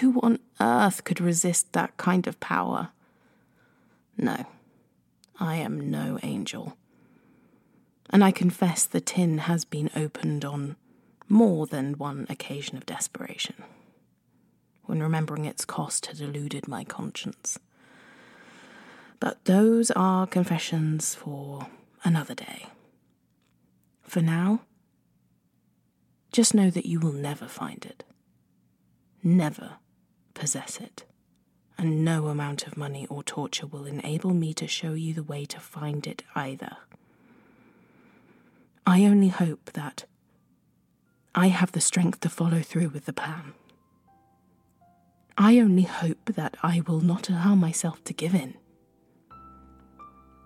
Who 0.00 0.18
on 0.22 0.38
earth 0.58 1.04
could 1.04 1.20
resist 1.20 1.74
that 1.74 1.98
kind 1.98 2.26
of 2.26 2.40
power? 2.40 2.92
No, 4.16 4.46
I 5.38 5.56
am 5.56 5.90
no 5.90 6.18
angel. 6.22 6.74
And 8.08 8.24
I 8.24 8.30
confess 8.30 8.86
the 8.86 9.02
tin 9.02 9.36
has 9.36 9.66
been 9.66 9.90
opened 9.94 10.46
on 10.46 10.76
more 11.28 11.66
than 11.66 11.98
one 11.98 12.26
occasion 12.30 12.78
of 12.78 12.86
desperation, 12.86 13.64
when 14.84 15.02
remembering 15.02 15.44
its 15.44 15.66
cost 15.66 16.06
had 16.06 16.22
eluded 16.22 16.66
my 16.66 16.84
conscience. 16.84 17.58
But 19.24 19.46
those 19.46 19.90
are 19.92 20.26
confessions 20.26 21.14
for 21.14 21.68
another 22.04 22.34
day. 22.34 22.66
For 24.02 24.20
now, 24.20 24.60
just 26.30 26.52
know 26.54 26.68
that 26.68 26.84
you 26.84 27.00
will 27.00 27.14
never 27.14 27.46
find 27.46 27.86
it. 27.86 28.04
Never 29.22 29.76
possess 30.34 30.78
it. 30.78 31.06
And 31.78 32.04
no 32.04 32.26
amount 32.26 32.66
of 32.66 32.76
money 32.76 33.06
or 33.08 33.22
torture 33.22 33.66
will 33.66 33.86
enable 33.86 34.34
me 34.34 34.52
to 34.52 34.66
show 34.66 34.92
you 34.92 35.14
the 35.14 35.22
way 35.22 35.46
to 35.46 35.58
find 35.58 36.06
it 36.06 36.22
either. 36.34 36.76
I 38.86 39.06
only 39.06 39.28
hope 39.28 39.72
that 39.72 40.04
I 41.34 41.46
have 41.46 41.72
the 41.72 41.80
strength 41.80 42.20
to 42.20 42.28
follow 42.28 42.60
through 42.60 42.90
with 42.90 43.06
the 43.06 43.14
plan. 43.14 43.54
I 45.38 45.58
only 45.60 45.84
hope 45.84 46.34
that 46.34 46.58
I 46.62 46.82
will 46.86 47.00
not 47.00 47.30
allow 47.30 47.54
myself 47.54 48.04
to 48.04 48.12
give 48.12 48.34
in. 48.34 48.58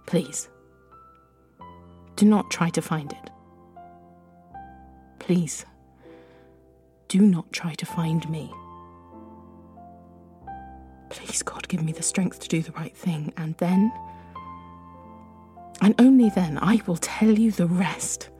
Please, 0.09 0.49
do 2.17 2.25
not 2.25 2.51
try 2.51 2.71
to 2.71 2.81
find 2.81 3.13
it. 3.13 3.31
Please 5.19 5.67
do 7.09 7.21
not 7.21 7.53
try 7.53 7.75
to 7.75 7.85
find 7.85 8.27
me. 8.31 8.51
Please, 11.11 11.43
God, 11.43 11.69
give 11.69 11.83
me 11.83 11.93
the 11.93 12.03
strength 12.03 12.41
to 12.41 12.49
do 12.49 12.63
the 12.63 12.73
right 12.73 12.97
thing, 12.97 13.35
and 13.37 13.55
then, 13.59 13.93
and 15.83 15.95
only 15.99 16.31
then, 16.31 16.59
I 16.63 16.81
will 16.87 16.97
tell 16.97 17.39
you 17.39 17.53
the 17.53 17.67
rest. 17.67 18.31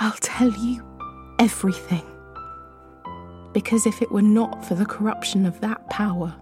I'll 0.00 0.12
tell 0.12 0.50
you 0.52 0.82
everything. 1.38 2.06
Because 3.52 3.84
if 3.84 4.00
it 4.00 4.10
were 4.10 4.22
not 4.22 4.64
for 4.64 4.76
the 4.76 4.86
corruption 4.86 5.44
of 5.44 5.60
that 5.60 5.90
power, 5.90 6.34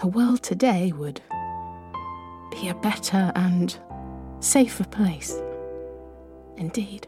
the 0.00 0.08
world 0.08 0.42
today 0.42 0.90
would 0.90 1.22
be 2.60 2.68
a 2.68 2.74
better 2.74 3.32
and 3.34 3.78
safer 4.40 4.84
place. 4.84 5.34
Indeed. 6.56 7.06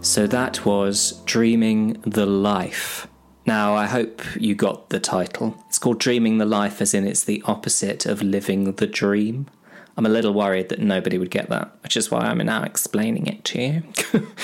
So 0.00 0.26
that 0.28 0.64
was 0.64 1.20
Dreaming 1.26 2.00
the 2.02 2.26
Life. 2.26 3.06
Now, 3.44 3.74
I 3.74 3.86
hope 3.86 4.22
you 4.36 4.54
got 4.54 4.88
the 4.88 4.98
title. 4.98 5.56
It's 5.68 5.78
called 5.78 6.00
Dreaming 6.00 6.38
the 6.38 6.46
Life, 6.46 6.80
as 6.80 6.94
in 6.94 7.06
it's 7.06 7.24
the 7.24 7.42
opposite 7.44 8.06
of 8.06 8.22
living 8.22 8.72
the 8.72 8.86
dream. 8.86 9.46
I'm 9.96 10.06
a 10.06 10.10
little 10.10 10.34
worried 10.34 10.68
that 10.68 10.78
nobody 10.78 11.16
would 11.16 11.30
get 11.30 11.48
that, 11.48 11.74
which 11.82 11.96
is 11.96 12.10
why 12.10 12.20
I'm 12.20 12.38
now 12.38 12.62
explaining 12.62 13.26
it 13.26 13.44
to 13.46 13.62
you. 13.62 13.82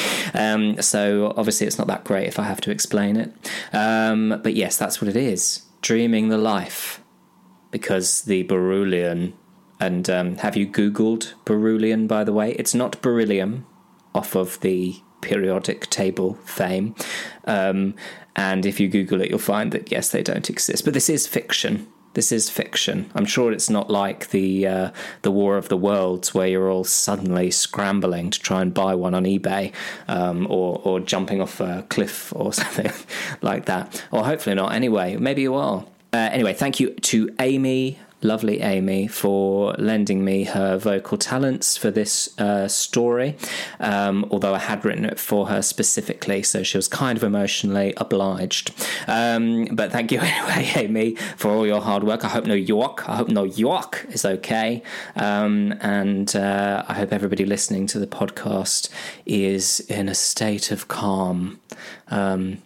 um, 0.35 0.81
so, 0.81 1.35
obviously, 1.37 1.67
it's 1.67 1.79
not 1.79 1.89
that 1.89 2.05
great 2.05 2.27
if 2.27 2.39
I 2.39 2.45
have 2.45 2.61
to 2.63 2.71
explain 2.71 3.17
it. 3.17 3.33
Um, 3.73 4.41
but 4.43 4.55
yes, 4.55 4.79
that's 4.79 5.03
what 5.03 5.09
it 5.09 5.17
is 5.17 5.63
Dreaming 5.83 6.29
the 6.29 6.39
Life. 6.39 7.01
Because 7.71 8.23
the 8.23 8.45
Barulian, 8.45 9.33
and 9.81 10.09
um, 10.09 10.37
have 10.39 10.57
you 10.57 10.67
Googled 10.67 11.33
Barulian, 11.45 12.07
by 12.07 12.25
the 12.25 12.33
way? 12.33 12.53
It's 12.53 12.75
not 12.75 13.01
beryllium 13.01 13.67
off 14.15 14.35
of 14.35 14.61
the 14.61 14.97
periodic 15.23 15.89
table 15.89 16.35
fame. 16.45 16.95
Um, 17.47 17.95
and 18.37 18.67
if 18.67 18.79
you 18.79 18.89
Google 18.89 19.23
it, 19.23 19.31
you'll 19.31 19.39
find 19.39 19.73
that 19.73 19.91
yes, 19.91 20.11
they 20.11 20.23
don't 20.23 20.51
exist. 20.51 20.85
But 20.85 20.95
this 20.95 21.09
is 21.09 21.27
fiction. 21.27 21.87
This 22.15 22.31
is 22.31 22.51
fiction. 22.51 23.11
I'm 23.15 23.25
sure 23.25 23.53
it's 23.53 23.71
not 23.71 23.91
like 23.91 24.31
the 24.31 24.67
uh, 24.67 24.91
the 25.23 25.31
War 25.31 25.57
of 25.57 25.69
the 25.69 25.77
Worlds, 25.77 26.35
where 26.35 26.47
you're 26.47 26.71
all 26.71 26.85
suddenly 26.85 27.51
scrambling 27.51 28.31
to 28.31 28.41
try 28.41 28.61
and 28.61 28.75
buy 28.75 28.95
one 28.95 29.15
on 29.15 29.25
eBay, 29.25 29.73
um, 30.09 30.47
or 30.51 30.81
or 30.85 31.01
jumping 31.01 31.41
off 31.41 31.61
a 31.61 31.85
cliff 31.89 32.33
or 32.37 32.53
something 32.63 32.93
like 33.41 33.65
that. 33.67 34.05
Or 34.11 34.25
hopefully 34.25 34.55
not. 34.55 34.75
Anyway, 34.75 35.17
maybe 35.17 35.43
you 35.43 35.55
are. 35.55 35.85
Uh, 36.13 36.29
anyway, 36.31 36.53
thank 36.53 36.79
you 36.79 36.91
to 36.91 37.31
Amy 37.41 37.99
lovely 38.25 38.61
Amy 38.61 39.07
for 39.07 39.75
lending 39.79 40.25
me 40.25 40.45
her 40.45 40.77
vocal 40.77 41.19
talents 41.19 41.77
for 41.77 41.91
this 41.91 42.39
uh, 42.39 42.69
story. 42.69 43.37
Um, 43.81 44.27
although 44.31 44.55
I 44.55 44.59
had 44.59 44.85
written 44.85 45.05
it 45.05 45.19
for 45.19 45.49
her 45.49 45.63
specifically, 45.63 46.43
so 46.43 46.63
she 46.63 46.79
was 46.79 46.89
kind 46.89 47.17
of 47.17 47.25
emotionally 47.25 47.95
obliged. 47.97 48.73
Um, 49.07 49.67
but 49.73 49.93
thank 49.93 50.13
you 50.13 50.21
anyway, 50.23 50.73
Amy, 50.77 51.15
for 51.37 51.51
all 51.51 51.67
your 51.67 51.81
hard 51.81 52.05
work. 52.05 52.25
I 52.25 52.29
hope 52.29 52.47
New 52.47 52.55
York, 52.55 53.09
I 53.09 53.17
hope 53.17 53.29
New 53.29 53.47
York 53.47 54.07
is 54.11 54.25
okay, 54.25 54.83
um, 55.17 55.75
and 55.81 56.35
uh, 56.35 56.85
I 56.89 56.95
hope 56.95 57.13
everybody 57.13 57.45
listening 57.45 57.87
to 57.89 57.99
the 57.99 58.07
podcast 58.07 58.89
is 59.27 59.81
in 59.81 60.09
a 60.09 60.15
state 60.15 60.71
of 60.71 60.89
calm. 60.89 61.61
Um, 62.09 62.63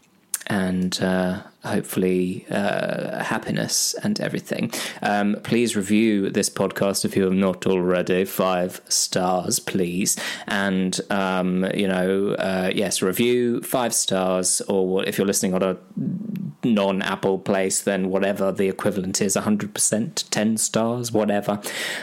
and 0.47 1.03
uh, 1.03 1.42
hopefully 1.66 2.46
uh, 2.50 3.22
happiness 3.22 3.94
and 4.02 4.20
everything. 4.20 4.72
Um, 5.02 5.37
please 5.42 5.76
review 5.76 6.31
this 6.31 6.48
podcast 6.48 7.05
if 7.05 7.16
you 7.16 7.24
have 7.24 7.33
not 7.33 7.66
already. 7.66 8.24
Five 8.24 8.81
stars, 8.88 9.59
please. 9.59 10.16
And, 10.46 10.98
um, 11.11 11.64
you 11.74 11.88
know, 11.88 12.33
uh, 12.33 12.70
yes, 12.74 13.02
review 13.02 13.61
five 13.62 13.94
stars, 13.94 14.61
or 14.62 15.05
if 15.05 15.18
you're 15.18 15.26
listening 15.26 15.55
on 15.55 15.62
a 15.62 15.76
non 16.64 17.02
Apple 17.02 17.38
place, 17.38 17.83
then 17.83 18.09
whatever 18.09 18.52
the 18.52 18.68
equivalent 18.68 19.20
is 19.20 19.37
100%, 19.37 20.24
10 20.31 20.57
stars, 20.57 21.12
whatever. 21.12 21.61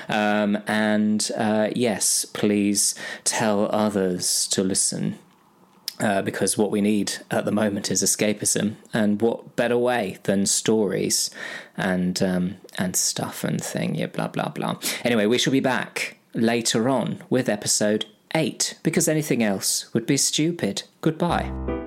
Um, 0.09 0.57
and 0.67 1.29
uh, 1.37 1.69
yes, 1.75 2.25
please 2.25 2.95
tell 3.23 3.69
others 3.73 4.47
to 4.47 4.63
listen. 4.63 5.19
Uh, 6.03 6.21
because 6.21 6.57
what 6.57 6.69
we 6.69 6.81
need 6.81 7.13
at 7.31 7.45
the 7.45 7.51
moment 7.51 7.89
is 7.89 8.03
escapism, 8.03 8.75
and 8.93 9.21
what 9.21 9.55
better 9.55 9.77
way 9.77 10.17
than 10.23 10.45
stories 10.45 11.29
and 11.77 12.21
um, 12.21 12.55
and 12.77 12.97
stuff 12.97 13.45
and 13.45 13.63
thing, 13.63 13.95
yeah, 13.95 14.07
blah 14.07 14.27
blah 14.27 14.49
blah. 14.49 14.77
Anyway, 15.05 15.25
we 15.25 15.37
shall 15.37 15.53
be 15.53 15.61
back 15.61 16.17
later 16.33 16.89
on 16.89 17.23
with 17.29 17.47
episode 17.47 18.05
eight 18.35 18.77
because 18.83 19.07
anything 19.07 19.41
else 19.41 19.93
would 19.93 20.05
be 20.05 20.17
stupid. 20.17 20.83
Goodbye. 20.99 21.82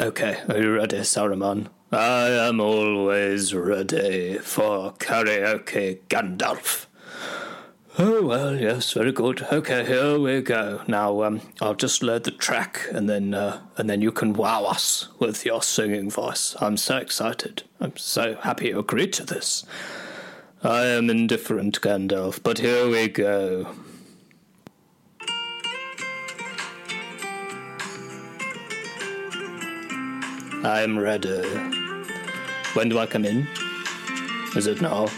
Okay, 0.00 0.38
are 0.48 0.58
you 0.58 0.74
ready, 0.74 0.96
Saruman? 0.98 1.68
I 1.92 2.26
am 2.48 2.58
always 2.58 3.54
ready 3.54 4.38
for 4.38 4.92
karaoke, 4.94 6.00
Gandalf. 6.08 6.86
Oh 7.96 8.26
well, 8.26 8.56
yes, 8.56 8.92
very 8.92 9.12
good. 9.12 9.42
Okay, 9.52 9.86
here 9.86 10.18
we 10.18 10.42
go. 10.42 10.82
Now, 10.88 11.22
um, 11.22 11.42
I'll 11.62 11.76
just 11.76 12.02
load 12.02 12.24
the 12.24 12.32
track, 12.32 12.80
and 12.90 13.08
then, 13.08 13.34
uh, 13.34 13.60
and 13.76 13.88
then 13.88 14.00
you 14.00 14.10
can 14.10 14.32
wow 14.32 14.64
us 14.64 15.06
with 15.20 15.46
your 15.46 15.62
singing 15.62 16.10
voice. 16.10 16.56
I'm 16.60 16.76
so 16.76 16.96
excited. 16.96 17.62
I'm 17.80 17.96
so 17.96 18.34
happy 18.34 18.70
you 18.70 18.80
agreed 18.80 19.12
to 19.12 19.24
this. 19.24 19.64
I 20.64 20.86
am 20.86 21.08
indifferent, 21.08 21.80
Gandalf, 21.80 22.42
but 22.42 22.58
here 22.58 22.88
we 22.88 23.06
go. 23.06 23.68
I'm 30.64 30.98
ready. 30.98 31.42
When 32.72 32.88
do 32.88 32.98
I 32.98 33.04
come 33.04 33.26
in? 33.26 33.46
Is 34.56 34.66
it 34.66 34.80
now? 34.80 35.08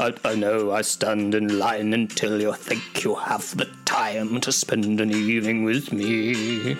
I, 0.00 0.14
I 0.24 0.36
know 0.36 0.72
I 0.72 0.80
stand 0.80 1.34
in 1.34 1.58
line 1.58 1.92
until 1.92 2.40
you 2.40 2.54
think 2.54 3.04
you 3.04 3.14
have 3.14 3.54
the 3.58 3.68
time 3.84 4.40
to 4.40 4.50
spend 4.50 5.02
an 5.02 5.10
evening 5.10 5.64
with 5.64 5.92
me. 5.92 6.78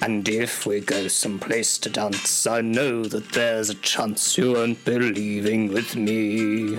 And 0.00 0.28
if 0.28 0.64
we 0.64 0.78
go 0.78 1.08
someplace 1.08 1.76
to 1.78 1.90
dance, 1.90 2.46
I 2.46 2.60
know 2.60 3.02
that 3.06 3.32
there's 3.32 3.68
a 3.68 3.74
chance 3.74 4.38
you 4.38 4.52
won't 4.52 4.84
be 4.84 4.96
leaving 4.96 5.72
with 5.72 5.96
me. 5.96 6.78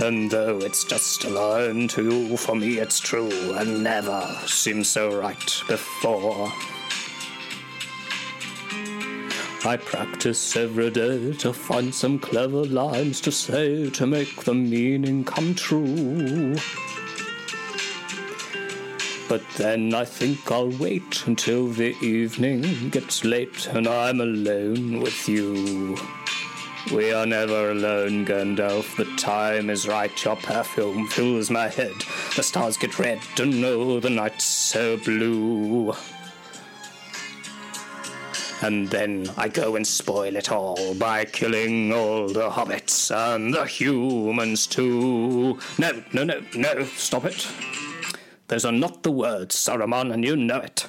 And 0.00 0.30
though 0.30 0.58
it's 0.58 0.84
just 0.84 1.24
a 1.24 1.30
line 1.30 1.88
to 1.88 2.02
you, 2.02 2.36
for 2.36 2.56
me 2.56 2.78
it's 2.78 2.98
true 2.98 3.54
and 3.54 3.84
never 3.84 4.26
seemed 4.46 4.86
so 4.86 5.18
right 5.20 5.62
before. 5.68 6.52
I 9.66 9.78
practice 9.78 10.56
every 10.56 10.90
day 10.90 11.32
to 11.34 11.52
find 11.52 11.94
some 11.94 12.18
clever 12.18 12.64
lines 12.64 13.20
to 13.22 13.32
say 13.32 13.88
to 13.90 14.06
make 14.06 14.42
the 14.42 14.52
meaning 14.52 15.24
come 15.24 15.54
true. 15.54 16.56
But 19.26 19.42
then 19.56 19.94
I 19.94 20.04
think 20.04 20.52
I'll 20.52 20.68
wait 20.68 21.26
until 21.26 21.68
the 21.68 21.96
evening 22.02 22.90
gets 22.90 23.24
late 23.24 23.66
and 23.68 23.88
I'm 23.88 24.20
alone 24.20 25.00
with 25.00 25.28
you. 25.28 25.96
We 26.92 27.12
are 27.12 27.24
never 27.24 27.70
alone, 27.70 28.26
Gandalf. 28.26 28.96
The 28.96 29.06
time 29.16 29.70
is 29.70 29.88
right. 29.88 30.24
Your 30.24 30.36
perfume 30.36 31.06
fills 31.08 31.50
my 31.50 31.68
head. 31.68 31.94
The 32.36 32.42
stars 32.42 32.76
get 32.76 32.98
red, 32.98 33.20
and 33.38 33.64
oh, 33.64 34.00
the 34.00 34.10
night's 34.10 34.44
so 34.44 34.98
blue. 34.98 35.94
And 38.60 38.88
then 38.88 39.30
I 39.36 39.48
go 39.48 39.76
and 39.76 39.86
spoil 39.86 40.36
it 40.36 40.52
all 40.52 40.94
by 40.94 41.24
killing 41.24 41.92
all 41.92 42.28
the 42.28 42.50
hobbits 42.50 43.10
and 43.14 43.54
the 43.54 43.64
humans 43.64 44.66
too. 44.66 45.58
No, 45.78 46.02
no, 46.12 46.24
no, 46.24 46.42
no, 46.54 46.84
stop 46.84 47.24
it. 47.24 47.48
Those 48.48 48.66
are 48.66 48.72
not 48.72 49.02
the 49.02 49.10
words, 49.10 49.56
Saruman, 49.56 50.12
and 50.12 50.22
you 50.22 50.36
know 50.36 50.58
it. 50.58 50.86